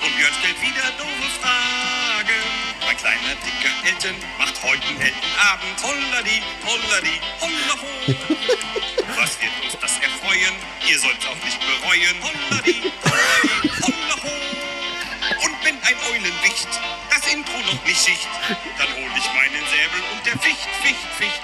[0.03, 2.43] und Björn stellt wieder doofe Fragen.
[2.85, 5.83] Mein kleiner dicker Elton macht heute einen Eltenabend.
[5.83, 7.87] Holladi, holladi, hollaho.
[9.15, 10.53] Was wird uns das erfreuen?
[10.85, 12.15] Ihr sollt's auch nicht bereuen.
[12.21, 14.31] Holladi, holladi, hollaho.
[15.45, 16.67] Und wenn ein Eulenwicht
[17.21, 18.27] das Intro noch nicht schicht,
[18.77, 21.41] dann hol ich meinen Säbel und der Ficht, Ficht, Ficht.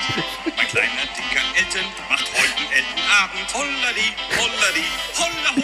[0.57, 3.53] Mein kleiner dicker Elton macht heute einen Eltenabend.
[3.53, 4.85] Holladi, holladi,
[5.17, 5.63] hollaho.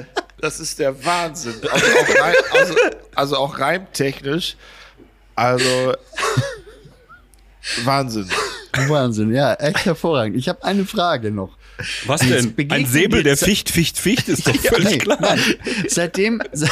[0.00, 0.04] Äh,
[0.40, 1.60] das ist der Wahnsinn.
[1.70, 2.74] Also auch, rein, also,
[3.14, 4.56] also auch reimtechnisch.
[5.34, 5.94] Also
[7.84, 8.28] Wahnsinn.
[8.88, 10.36] Wahnsinn, ja, echt hervorragend.
[10.36, 11.56] Ich habe eine Frage noch.
[12.06, 12.54] Was denn?
[12.70, 15.18] Ein Säbel, der Ficht, Ficht, Ficht ist doch völlig Nee, klar.
[15.20, 15.40] nein.
[15.88, 16.70] Seitdem, se-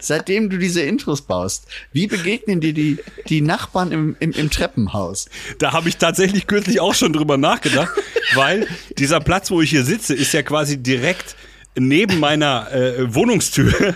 [0.00, 5.28] seitdem du diese Intros baust, wie begegnen dir die, die Nachbarn im, im, im Treppenhaus?
[5.58, 7.92] Da habe ich tatsächlich kürzlich auch schon drüber nachgedacht,
[8.34, 8.66] weil
[8.98, 11.36] dieser Platz, wo ich hier sitze, ist ja quasi direkt
[11.76, 13.94] neben meiner äh, Wohnungstür.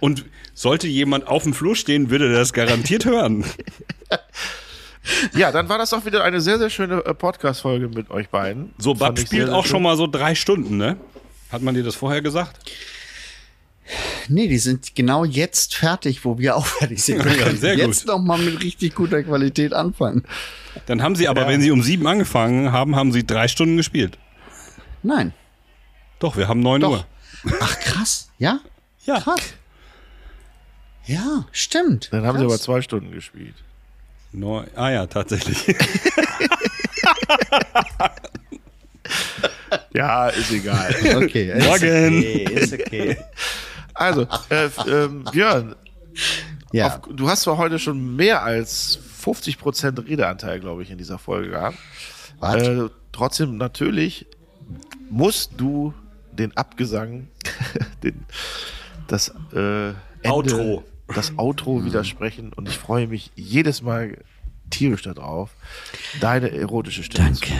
[0.00, 0.24] Und
[0.54, 3.44] sollte jemand auf dem Flur stehen, würde der das garantiert hören.
[5.34, 8.72] Ja, dann war das auch wieder eine sehr, sehr schöne äh, Podcast-Folge mit euch beiden.
[8.78, 9.70] So, Bab ich spielt sehr, sehr auch schön.
[9.70, 10.96] schon mal so drei Stunden, ne?
[11.50, 12.58] Hat man dir das vorher gesagt?
[14.28, 17.24] Nee, die sind genau jetzt fertig, wo wir auch fertig sind.
[17.24, 18.08] Wir Ja, können sehr jetzt gut.
[18.14, 20.24] noch mal mit richtig guter Qualität anfangen.
[20.86, 24.18] Dann haben sie aber, wenn sie um sieben angefangen haben, haben sie drei Stunden gespielt.
[25.02, 25.32] Nein.
[26.18, 26.90] Doch, wir haben neun Doch.
[26.90, 27.06] Uhr.
[27.60, 28.30] Ach, krass.
[28.38, 28.60] Ja?
[29.04, 29.20] Ja.
[29.20, 29.40] Krass.
[31.06, 32.08] Ja, stimmt.
[32.12, 32.52] Dann haben sie Krass.
[32.54, 33.54] aber zwei Stunden gespielt.
[34.32, 35.64] Neun, ah ja, tatsächlich.
[39.92, 40.94] Ja, ist egal.
[41.16, 41.52] Okay.
[41.56, 42.18] ist Morgen.
[42.18, 43.16] Okay, ist okay.
[43.96, 45.74] Also, äh, ähm, Björn,
[46.72, 46.86] Ja.
[46.86, 51.50] auf, du hast zwar heute schon mehr als 50% Redeanteil, glaube ich, in dieser Folge
[51.50, 51.78] gehabt.
[52.42, 54.26] Äh, trotzdem, natürlich
[55.10, 55.94] musst du
[56.32, 57.28] den Abgesang,
[58.02, 58.24] den,
[59.06, 59.96] das äh, Ende,
[60.30, 60.84] Outro.
[61.14, 64.18] das Outro widersprechen und ich freue mich jedes Mal
[64.70, 65.50] tierisch darauf,
[66.20, 67.54] deine erotische Stimme zu Danke.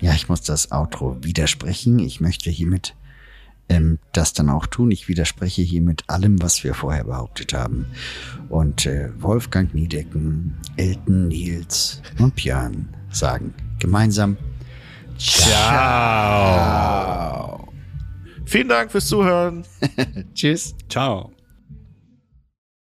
[0.00, 1.98] Ja, ich muss das Outro widersprechen.
[1.98, 2.94] Ich möchte hiermit
[3.70, 4.90] ähm, das dann auch tun.
[4.90, 7.86] Ich widerspreche hiermit allem, was wir vorher behauptet haben.
[8.50, 14.36] Und äh, Wolfgang Niedecken, Elton Nils und Björn sagen gemeinsam
[18.46, 19.64] Vielen Dank fürs Zuhören.
[20.34, 20.74] Tschüss.
[20.88, 21.30] Ciao.